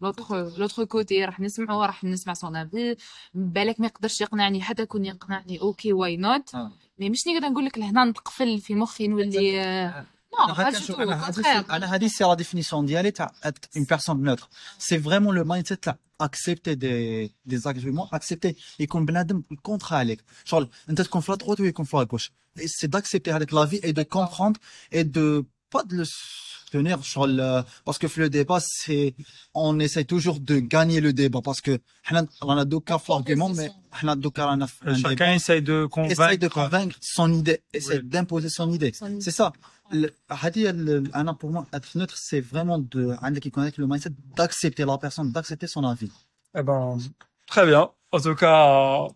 l'autre 0.00 0.52
l'autre 0.58 0.84
côté 0.84 1.24
راح 1.24 1.40
نسمعه 1.40 1.86
راح 1.86 2.04
نسمع 2.04 2.34
son 2.34 2.54
avis 2.64 2.96
بالك 3.34 3.80
ما 3.80 3.86
يقدرش 3.86 4.20
يقنعني 4.20 4.62
حتى 4.62 4.82
يكون 4.82 5.04
يقنعني 5.04 5.60
اوكي 5.60 5.92
واي 5.92 6.16
نوت 6.16 6.54
آه. 6.54 6.72
مي 6.98 7.10
مش 7.10 7.26
نقدر 7.26 7.48
نقول 7.48 7.64
لك 7.64 7.78
لهنا 7.78 8.04
نتقفل 8.04 8.58
في 8.60 8.74
مخي 8.74 9.08
نولي 9.08 9.60
آه، 9.60 9.88
انا 9.88 10.06
Non, 10.37 10.53
pas 10.55 10.71
du 10.71 10.81
tout, 10.81 10.93
au 10.93 10.95
contraire. 10.95 11.65
c'est 12.09 12.23
la 12.23 12.35
définition 12.35 12.83
d'être 12.83 13.21
une 13.75 13.85
personne 13.85 14.21
neutre. 14.21 14.49
C'est 14.77 14.97
vraiment 14.97 15.31
le 15.31 15.43
mindset 15.43 15.79
là. 15.85 15.97
Accepter 16.19 16.75
des, 16.75 17.31
des 17.45 17.65
arguments, 17.65 18.07
accepter. 18.11 18.55
Et 18.77 18.85
qu'on 18.85 19.01
bladem 19.01 19.41
contre 19.63 19.93
avec. 19.93 20.19
Genre, 20.45 20.65
tu 20.87 21.01
es 21.01 21.05
contre 21.05 21.31
la 21.31 21.37
droite 21.37 21.59
ou 21.59 21.63
qu'on 21.63 21.83
contre 21.83 21.97
la 21.97 22.05
gauche. 22.05 22.31
C'est 22.67 22.89
d'accepter 22.89 23.31
avec 23.31 23.51
la 23.51 23.65
vie 23.65 23.79
et 23.81 23.91
de 23.91 24.03
comprendre 24.03 24.59
et 24.91 25.03
de 25.03 25.45
pas 25.71 25.83
de 25.83 25.95
le 25.95 26.03
tenir 26.71 27.03
sur 27.03 27.27
le, 27.27 27.61
parce 27.85 27.97
que 27.97 28.07
le 28.19 28.29
débat, 28.29 28.59
c'est, 28.61 29.13
on 29.53 29.79
essaie 29.79 30.05
toujours 30.05 30.39
de 30.39 30.59
gagner 30.59 31.01
le 31.01 31.13
débat 31.13 31.41
parce 31.43 31.61
que, 31.61 31.79
on 32.41 32.57
a 32.57 32.65
d'aucun 32.65 32.97
argument, 33.09 33.49
mais 33.49 33.71
on 34.03 34.07
a 34.07 34.15
d'aucun 34.15 34.57
Chacun 35.01 35.33
essaie 35.33 35.61
de 35.61 35.85
convaincre. 35.85 36.11
Essaie 36.11 36.37
de 36.37 36.47
convaincre 36.47 36.95
son 37.01 37.33
idée, 37.33 37.61
essaie 37.73 38.01
d'imposer 38.01 38.49
son 38.49 38.71
idée. 38.71 38.93
C'est 39.19 39.31
ça. 39.31 39.51
Le, 39.91 40.09
pour 41.33 41.49
moi, 41.49 41.65
être 41.73 41.97
neutre, 41.97 42.15
c'est 42.17 42.39
vraiment 42.39 42.79
de, 42.79 43.39
qui 43.39 43.51
connecte 43.51 43.77
le 43.77 43.87
mindset, 43.87 44.11
d'accepter 44.37 44.85
la 44.85 44.97
personne, 44.97 45.31
d'accepter 45.31 45.67
son 45.67 45.83
avis. 45.83 46.11
Eh 46.57 46.63
ben, 46.63 46.97
très 47.47 47.65
bien. 47.65 47.89
En 48.13 48.19
tout 48.19 48.35
cas, 48.35 49.07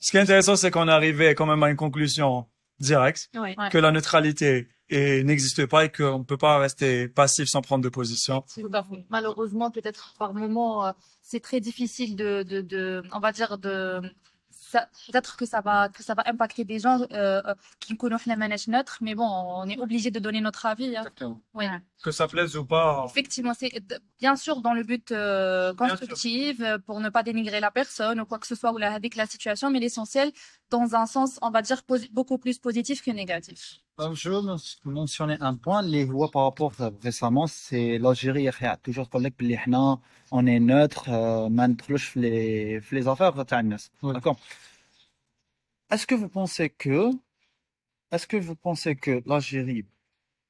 ce 0.00 0.10
qui 0.10 0.16
est 0.16 0.20
intéressant, 0.20 0.56
c'est 0.56 0.70
qu'on 0.70 0.88
est 0.88 0.92
arrivé 0.92 1.34
quand 1.36 1.46
même 1.46 1.62
à 1.62 1.70
une 1.70 1.76
conclusion 1.76 2.46
directe. 2.80 3.30
Que 3.70 3.78
la 3.78 3.92
neutralité, 3.92 4.68
est- 4.88 5.22
n'existe 5.24 5.66
pas 5.66 5.84
et 5.84 5.90
qu'on 5.92 6.18
ne 6.20 6.24
peut 6.24 6.36
pas 6.36 6.58
rester 6.58 7.08
passif 7.08 7.48
sans 7.48 7.62
prendre 7.62 7.82
de 7.84 7.88
position. 7.88 8.44
Malheureusement, 9.10 9.70
peut-être 9.70 10.14
par 10.18 10.34
moment, 10.34 10.86
euh, 10.86 10.92
c'est 11.22 11.40
très 11.40 11.60
difficile 11.60 12.16
de, 12.16 12.42
de, 12.42 12.60
de, 12.60 13.02
on 13.12 13.18
va 13.20 13.32
dire 13.32 13.58
de, 13.58 14.00
ça, 14.50 14.88
peut-être 15.06 15.36
que 15.36 15.46
ça 15.46 15.60
va, 15.60 15.88
que 15.88 16.02
ça 16.02 16.14
va 16.14 16.24
impacter 16.26 16.64
des 16.64 16.80
gens 16.80 17.00
euh, 17.12 17.40
euh, 17.46 17.54
qui 17.78 17.92
ne 17.92 17.98
connaissent 17.98 18.24
pas 18.24 18.34
manège 18.36 18.66
neutre, 18.66 18.98
mais 19.00 19.14
bon, 19.14 19.24
on 19.28 19.68
est 19.68 19.78
obligé 19.78 20.10
de 20.10 20.18
donner 20.18 20.40
notre 20.40 20.66
avis. 20.66 20.96
Hein. 20.96 21.04
Ouais. 21.54 21.68
Que 22.02 22.10
ça 22.10 22.26
plaise 22.26 22.56
ou 22.56 22.64
pas. 22.64 23.04
Effectivement, 23.08 23.54
c'est 23.58 23.72
bien 24.18 24.34
sûr 24.34 24.60
dans 24.60 24.74
le 24.74 24.82
but 24.82 25.12
euh, 25.12 25.72
constructif, 25.74 26.60
euh, 26.60 26.78
pour 26.78 26.98
ne 27.00 27.08
pas 27.10 27.22
dénigrer 27.22 27.60
la 27.60 27.70
personne 27.70 28.20
ou 28.20 28.24
quoi 28.26 28.38
que 28.40 28.46
ce 28.46 28.54
soit 28.56 28.72
ou 28.72 28.78
la, 28.78 28.92
avec 28.92 29.14
la 29.14 29.26
situation, 29.26 29.70
mais 29.70 29.78
l'essentiel 29.78 30.32
dans 30.70 30.94
un 30.96 31.06
sens, 31.06 31.38
on 31.42 31.50
va 31.50 31.62
dire, 31.62 31.82
beaucoup 32.12 32.38
plus 32.38 32.58
positif 32.58 33.02
que 33.02 33.10
négatif. 33.12 33.76
Euh, 33.99 34.15
Je 34.15 34.29
veux 34.29 34.41
men- 34.41 34.57
mentionner 34.85 35.37
un 35.41 35.55
point 35.55 35.81
les 35.81 36.05
lois 36.05 36.29
par 36.31 36.43
rapport 36.47 36.73
euh, 36.79 36.89
récemment 37.03 37.47
c'est 37.47 37.97
l'Algérie 37.99 38.43
يا 38.43 38.49
أخي 38.49 38.75
toujours 38.87 39.09
تقول 39.09 39.23
لك 39.23 39.33
بلي 39.39 39.55
احنا 39.55 39.99
on 40.31 40.45
est 40.45 40.59
neutre 40.59 41.03
euh, 41.07 41.49
ما 41.49 41.67
ندخلوش 41.67 42.03
في 42.05 42.19
les 42.19 42.83
في 42.83 43.01
les 43.01 43.05
affaires 43.07 43.43
تاع 43.45 43.59
الناس. 43.59 43.91
Ouais. 44.03 44.13
D'accord. 44.13 44.37
Est-ce 45.93 46.07
que 46.07 46.15
vous 46.15 46.29
pensez 46.29 46.69
que 46.69 47.11
est-ce 48.11 48.27
que 48.27 48.37
vous 48.37 48.55
pensez 48.55 48.95
que 48.95 49.21
l'Algérie 49.25 49.85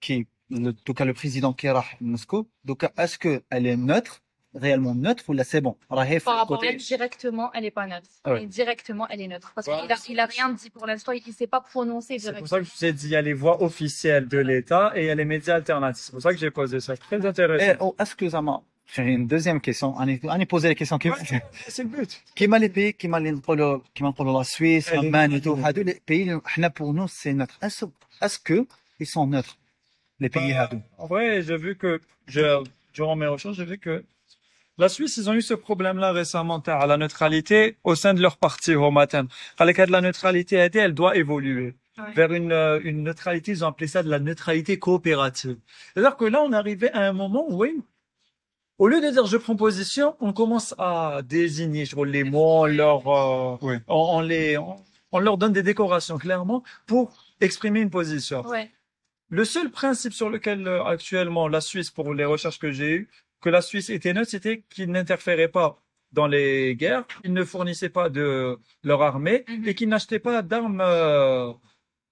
qui 0.02 0.28
le, 0.50 0.70
en 0.70 0.74
tout 0.86 0.94
cas 0.94 1.06
le 1.06 1.14
président 1.14 1.54
qui 1.54 1.68
راح 1.70 1.98
Moscou 2.02 2.48
donc 2.66 2.80
est-ce 2.98 3.18
que 3.18 3.44
elle 3.50 3.66
est 3.66 3.78
neutre 3.78 4.22
réellement 4.57 4.95
neutre 4.95 5.25
ou 5.29 5.33
là 5.33 5.45
c'est 5.45 5.61
bon 5.61 5.77
Par 5.89 5.99
rapport 5.99 6.47
côté... 6.47 6.69
à 6.69 6.71
elle, 6.73 6.77
directement, 6.77 7.51
elle 7.53 7.63
n'est 7.63 7.71
pas 7.71 7.87
neutre. 7.87 8.09
Ah 8.25 8.39
directement, 8.45 9.07
elle 9.09 9.21
est 9.21 9.29
neutre. 9.29 9.53
Parce 9.55 9.67
qu'il 9.67 10.17
n'a 10.17 10.27
bah, 10.27 10.33
rien 10.33 10.51
dit 10.51 10.71
pour 10.71 10.87
l'instant, 10.87 11.13
il 11.13 11.23
ne 11.27 11.33
s'est 11.33 11.47
pas 11.47 11.61
prononcé 11.61 12.17
directement. 12.17 12.35
C'est 12.35 12.41
pour 12.41 12.49
ça 12.49 12.59
que 12.59 12.65
je 12.65 12.71
vous 12.79 12.85
ai 12.85 12.93
dit, 12.93 13.07
il 13.07 13.13
y 13.13 13.17
a 13.17 13.23
les 13.23 13.33
voix 13.33 13.63
officielles 13.63 14.29
de 14.29 14.39
l'État 14.39 14.93
et 14.95 15.03
il 15.03 15.07
y 15.07 15.11
a 15.11 15.15
les 15.15 15.25
médias 15.25 15.57
alternatifs. 15.57 16.05
C'est 16.07 16.13
pour 16.13 16.23
ça 16.23 16.33
que 16.33 16.39
j'ai 16.39 16.51
posé 16.51 16.81
ça. 16.81 16.97
Très 16.97 17.25
intéressant. 17.25 17.77
Oh, 17.81 17.95
excusez-moi. 17.99 18.63
J'ai 18.95 19.03
une 19.03 19.27
deuxième 19.27 19.61
question. 19.61 19.95
On 19.97 20.07
est 20.07 20.47
posé 20.47 20.69
la 20.69 20.75
question. 20.75 20.99
Ouais, 21.05 21.43
c'est 21.69 21.83
le 21.83 21.89
but. 21.89 22.23
Qui 22.35 22.47
m'a 22.47 22.59
les 22.59 22.69
pays, 22.69 22.95
qui 22.95 23.09
m'a 23.09 23.19
les, 23.19 23.35
qui 23.95 24.03
m'a 24.03 24.15
la 24.19 24.45
Suisse, 24.45 24.93
l'Allemagne 24.93 25.33
et 25.33 25.41
tout. 25.41 25.59
Les 25.75 25.95
pays, 25.95 26.31
pour 26.75 26.95
nous, 26.95 27.09
c'est 27.09 27.33
neutre. 27.33 27.59
Est-ce 27.63 28.39
que 28.39 28.67
ils 29.01 29.07
sont 29.07 29.27
neutres? 29.27 29.59
Les 30.21 30.31
pays, 30.31 30.53
bah, 30.53 30.71
En 30.99 31.07
vrai, 31.07 31.43
j'ai 31.43 31.57
vu 31.57 31.77
que, 31.77 32.01
je, 32.27 32.65
durant 32.95 33.17
mes 33.17 33.27
recherches, 33.27 33.57
j'ai 33.57 33.65
vu 33.65 33.79
que 33.79 34.05
la 34.79 34.89
Suisse, 34.89 35.17
ils 35.17 35.31
ont 35.31 35.35
eu 35.35 35.43
ce 35.43 35.55
problème-là 35.55 36.13
récemment, 36.13 36.59
à 36.67 36.87
la 36.87 36.97
neutralité 36.97 37.77
au 37.85 37.95
sein 37.95 38.15
de 38.15 38.21
leur 38.21 38.37
parti 38.37 38.75
au 38.75 38.91
matin. 38.91 39.27
À 39.59 39.73
cas 39.73 39.87
de 39.87 39.93
la 39.93 40.01
neutralité, 40.01 40.57
elle 40.57 40.77
elle 40.77 40.95
doit 40.95 41.17
évoluer 41.17 41.75
vers 42.15 42.33
une, 42.33 42.53
euh, 42.53 42.81
une 42.85 43.03
neutralité, 43.03 43.53
ils 43.53 43.65
ont 43.65 43.69
appelé 43.69 43.87
ça 43.87 44.03
de 44.03 44.11
la 44.11 44.19
neutralité 44.19 44.79
coopérative. 44.79 45.57
C'est-à-dire 45.95 46.17
que 46.17 46.27
là, 46.27 46.43
on 46.43 46.53
arrivait 46.53 46.93
à 46.93 47.01
un 47.09 47.13
moment 47.13 47.47
où, 47.49 47.63
oui, 47.63 47.81
au 48.79 48.89
lieu 48.89 49.01
de 49.01 49.11
dire 49.11 49.25
je 49.27 49.39
prends 49.39 49.57
position, 49.57 50.15
on 50.21 50.33
commence 50.35 50.75
à 50.79 51.21
désigner 51.25 51.87
je 51.87 51.97
vois, 51.97 52.07
les 52.07 52.25
mots, 52.25 52.65
on 52.65 52.67
leur, 52.67 53.09
euh, 53.09 53.57
Oui. 53.63 53.77
on, 53.89 54.19
on 54.19 54.21
les, 54.21 54.59
on, 54.59 54.77
on 55.13 55.19
leur 55.21 55.39
donne 55.39 55.53
des 55.55 55.63
décorations 55.63 56.19
clairement 56.19 56.63
pour 56.87 57.17
exprimer 57.41 57.81
une 57.81 57.91
position. 57.91 58.45
Le 59.29 59.45
seul 59.45 59.71
principe 59.71 60.13
sur 60.13 60.29
lequel 60.31 60.69
euh, 60.69 60.85
actuellement 60.85 61.49
la 61.49 61.61
Suisse, 61.61 61.91
pour 61.91 62.13
les 62.15 62.25
recherches 62.25 62.59
que 62.59 62.71
j'ai 62.71 62.93
eues, 62.95 63.09
que 63.47 63.51
la 63.51 63.63
Suisse 63.63 63.91
était 63.91 64.13
neutre, 64.13 64.31
c'était 64.33 64.65
qu'ils 64.73 64.91
n'interféraient 64.91 65.47
pas 65.61 65.69
dans 66.11 66.27
les 66.27 66.75
guerres, 66.75 67.05
ils 67.23 67.33
ne 67.33 67.45
fournissaient 67.45 67.95
pas 68.01 68.09
de 68.19 68.59
leur 68.83 69.01
armée 69.03 69.45
Mhm. 69.49 69.69
et 69.69 69.75
qu'ils 69.77 69.89
n'achetaient 69.89 70.19
pas 70.31 70.43
d'armes 70.43 70.81
euh, 70.81 71.53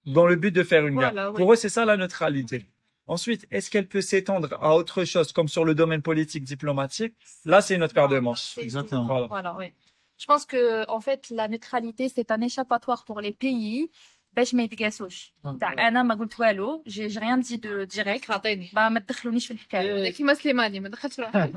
dans 0.05 0.25
le 0.31 0.37
but 0.37 0.51
de 0.59 0.63
faire 0.63 0.87
une 0.87 0.93
Voilà, 0.93 1.11
guerre. 1.11 1.33
Pour 1.33 1.51
eux, 1.51 1.57
c'est 1.57 1.67
ça 1.77 1.83
la 1.83 1.97
neutralité. 1.97 2.65
Ensuite, 3.07 3.45
est-ce 3.51 3.69
qu'elle 3.69 3.89
peut 3.95 3.99
s'étendre 4.11 4.49
à 4.61 4.75
autre 4.79 5.03
chose, 5.03 5.33
comme 5.33 5.49
sur 5.49 5.65
le 5.65 5.75
domaine 5.75 6.01
politique, 6.01 6.45
diplomatique? 6.45 7.13
Là, 7.43 7.59
c'est 7.59 7.75
une 7.75 7.83
autre 7.83 7.93
paire 7.93 8.07
de 8.07 8.19
manches. 8.19 8.57
Exactement. 8.57 9.05
Voilà. 9.05 9.27
Voilà, 9.27 9.55
oui. 9.59 9.73
Je 10.17 10.25
pense 10.25 10.45
que, 10.45 10.89
en 10.89 11.01
fait, 11.01 11.29
la 11.29 11.49
neutralité, 11.49 12.07
c'est 12.15 12.31
un 12.31 12.39
échappatoire 12.39 13.03
pour 13.03 13.19
les 13.19 13.33
pays. 13.33 13.91
باش 14.34 14.54
ما 14.54 14.62
يتقاسوش 14.62 15.34
تاع 15.60 15.88
انا 15.88 16.02
ما 16.02 16.14
قلت 16.14 16.40
والو 16.40 16.84
جي 16.86 17.06
جي 17.06 17.18
ريان 17.18 17.40
دي 17.40 17.56
دو 17.56 17.82
ديريكت 17.82 18.30
عطيني 18.30 18.70
ما 18.72 18.88
ما 18.88 19.00
تدخلونيش 19.00 19.46
في 19.46 19.52
الحكايه 19.52 20.10
كيما 20.12 20.34
سليماني 20.34 20.80
ما 20.80 20.88
دخلتش 20.88 21.20
روحك 21.20 21.50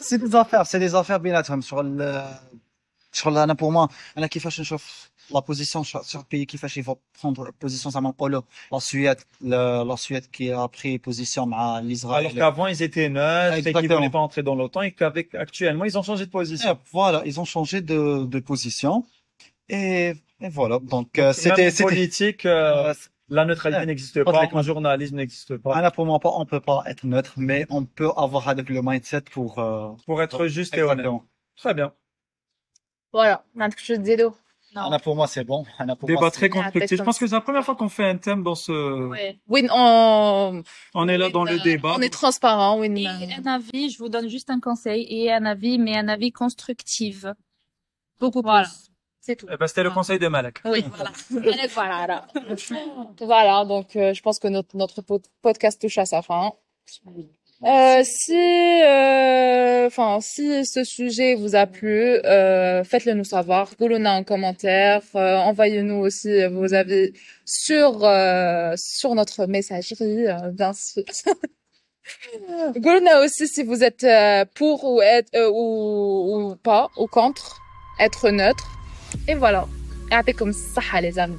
c'est 0.00 0.18
des 0.18 0.34
affaires 0.34 0.66
c'est 0.66 0.80
des 0.80 0.94
affaires 0.94 1.16
بيناتهم 1.16 1.60
شغل 1.60 2.24
شغل 3.12 3.38
انا 3.38 3.54
pour 3.54 3.72
moi 3.72 3.92
انا 4.18 4.26
كيفاش 4.26 4.60
نشوف 4.60 5.10
la 5.32 5.40
position 5.40 5.82
sur 5.84 6.02
sur 6.04 6.20
pays 6.20 6.44
كيفاش 6.46 6.78
ils 6.78 6.84
vont 6.84 6.98
prendre 7.20 7.50
position 7.64 7.88
زعما 7.88 8.08
نقولوا 8.08 8.42
la 8.74 8.80
Suède 8.80 9.20
la, 9.40 9.84
la 9.84 9.96
Suède 9.96 10.26
qui 10.32 10.52
a 10.52 10.68
pris 10.68 10.98
position 10.98 11.38
مع 11.46 11.78
Alors 11.78 11.88
l'Israël 11.88 12.34
qu'avant, 12.34 12.66
ils 12.66 12.82
étaient 12.82 13.08
neutres 13.08 13.56
et 13.56 13.62
qu'ils 13.62 13.68
Exactement. 13.68 13.96
voulaient 13.96 14.10
pas 14.10 14.18
entrer 14.18 14.42
dans 14.42 14.54
l'OTAN 14.54 14.82
et 14.82 14.92
qu'avec 14.92 15.34
actuellement, 15.34 15.84
ils 15.84 15.96
ont 15.98 16.02
changé 16.02 16.24
de 16.26 16.30
position. 16.30 16.72
Et 16.72 16.76
voilà 16.92 17.22
ils 17.30 17.38
ont 17.42 17.48
changé 17.56 17.80
de 17.80 18.00
de 18.34 18.38
position 18.50 18.94
et, 19.68 20.14
et 20.43 20.49
voilà. 20.49 20.79
Donc, 20.79 21.17
euh, 21.17 21.31
c'était, 21.31 21.71
c'était 21.71 21.83
politique. 21.85 22.45
Euh, 22.45 22.93
la 23.29 23.45
neutralité 23.45 23.85
n'existe 23.85 24.23
pas. 24.25 24.45
Le 24.53 24.61
journalisme 24.61 25.15
n'existe 25.15 25.57
pas. 25.57 25.71
Ah, 25.73 25.81
là, 25.81 25.89
pour 25.89 26.05
moi, 26.05 26.19
on 26.21 26.45
peut 26.45 26.59
pas 26.59 26.83
être 26.85 27.05
neutre, 27.05 27.33
mais 27.37 27.65
on 27.69 27.85
peut 27.85 28.11
avoir 28.17 28.49
avec 28.49 28.69
le 28.69 28.81
mindset 28.83 29.21
pour 29.21 29.59
euh, 29.59 29.91
pour 30.05 30.21
être 30.21 30.47
juste 30.47 30.77
et 30.77 30.83
honnête. 30.83 31.07
Très 31.55 31.73
bien. 31.73 31.93
Voilà, 33.13 33.45
on 33.55 33.61
a 33.61 33.69
quelque 33.69 33.85
chose 33.85 33.99
de 33.99 34.33
non. 34.75 34.81
Anna, 34.81 34.97
pour 34.97 35.15
moi, 35.15 35.27
c'est 35.27 35.43
bon. 35.43 35.65
Ah, 35.77 35.83
Anna, 35.83 35.95
pour 35.95 36.07
Débat 36.07 36.31
très 36.31 36.49
constructif. 36.49 36.97
Je 36.97 37.03
pense 37.03 37.19
que 37.19 37.27
c'est 37.27 37.35
la 37.35 37.41
première 37.41 37.63
fois 37.63 37.75
qu'on 37.75 37.89
fait 37.89 38.05
un 38.05 38.17
thème 38.17 38.41
dans 38.41 38.55
ce... 38.55 39.07
Ouais. 39.07 39.37
Oui, 39.47 39.67
on... 39.71 40.63
On 40.95 41.07
est 41.07 41.17
là 41.19 41.29
dans 41.29 41.43
le 41.43 41.57
ben, 41.57 41.63
débat. 41.63 41.93
On 41.95 42.01
est 42.01 42.11
transparent, 42.11 42.79
oui. 42.79 43.07
Un 43.07 43.45
avis, 43.45 43.91
je 43.91 43.99
vous 43.99 44.09
donne 44.09 44.27
juste 44.29 44.49
un 44.49 44.59
conseil, 44.59 45.05
et 45.09 45.31
un 45.31 45.45
avis, 45.45 45.77
mais 45.77 45.95
un 45.95 46.07
avis 46.07 46.31
constructif. 46.31 47.27
Beaucoup 48.19 48.41
voilà. 48.41 48.63
plus. 48.63 48.92
C'est 49.25 49.37
tout. 49.37 49.47
Eh 49.49 49.55
ben, 49.55 49.67
c'était 49.67 49.83
le 49.83 49.89
conseil 49.91 50.19
de 50.19 50.27
Malek. 50.27 50.59
oui 50.65 50.83
voilà 50.97 51.11
voilà 51.73 52.27
voilà 53.21 53.63
donc 53.65 53.95
euh, 53.95 54.13
je 54.13 54.21
pense 54.21 54.37
que 54.37 54.49
notre 54.49 54.75
notre 54.75 55.01
pod- 55.01 55.25
podcast 55.41 55.79
touche 55.81 55.97
à 55.97 56.05
sa 56.05 56.21
fin 56.21 56.51
Euh, 57.65 58.03
si, 58.03 58.33
euh, 58.83 59.87
enfin, 59.87 60.19
si 60.19 60.65
ce 60.65 60.83
sujet 60.83 61.35
vous 61.35 61.55
a 61.55 61.65
plu, 61.65 61.95
euh, 62.25 62.83
faites-le 62.83 63.13
nous 63.13 63.23
savoir. 63.23 63.69
Goulona 63.79 64.11
en 64.15 64.23
commentaire. 64.25 65.01
euh, 65.15 65.37
Envoyez-nous 65.37 65.95
aussi 66.07 66.45
vos 66.47 66.73
avis 66.73 67.13
sur 67.45 68.03
euh, 68.03 68.73
sur 68.75 69.15
notre 69.15 69.45
messagerie, 69.45 70.27
euh, 70.27 70.49
bien 70.51 70.73
sûr. 70.73 71.05
Goulona 72.75 73.21
aussi 73.23 73.47
si 73.47 73.63
vous 73.63 73.81
êtes 73.81 74.03
euh, 74.03 74.43
pour 74.55 74.83
ou 74.83 75.01
être 75.01 75.29
euh, 75.33 75.49
ou, 75.49 76.51
ou 76.51 76.55
pas 76.57 76.89
ou 76.97 77.07
contre, 77.07 77.61
être 77.97 78.29
neutre. 78.29 78.67
اي 79.29 79.39
فوالا 79.39 79.65
يعطيكم 80.11 80.49
الصحه 80.49 80.99
لي 80.99 81.11
زامي 81.11 81.37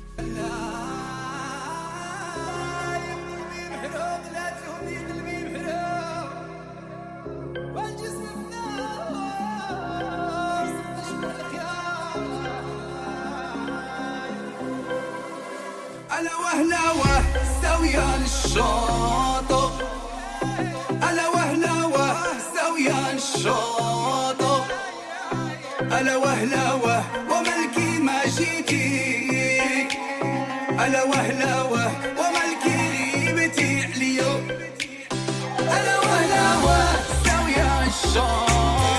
ألا 16.19 16.37
وهلا 16.37 16.91
وسويان 16.93 18.23
الشاطئ 18.25 19.85
ألا 20.93 21.29
وهلاوه 21.29 22.17
وسويان 22.37 23.17
الشاطئ 23.17 24.63
ألا 25.83 26.17
وهلاوه 26.17 27.24
مشيتيك. 28.35 29.91
ألا 30.85 31.03
وهلا 31.05 31.63
وه 31.63 31.87
وما 32.19 32.41
الكلمتي 32.51 33.83
عليو 33.95 34.33
ألا 35.59 35.99
وهلا 35.99 36.47
وه 36.65 36.87
ساوية 37.25 37.87
الشام 37.87 38.94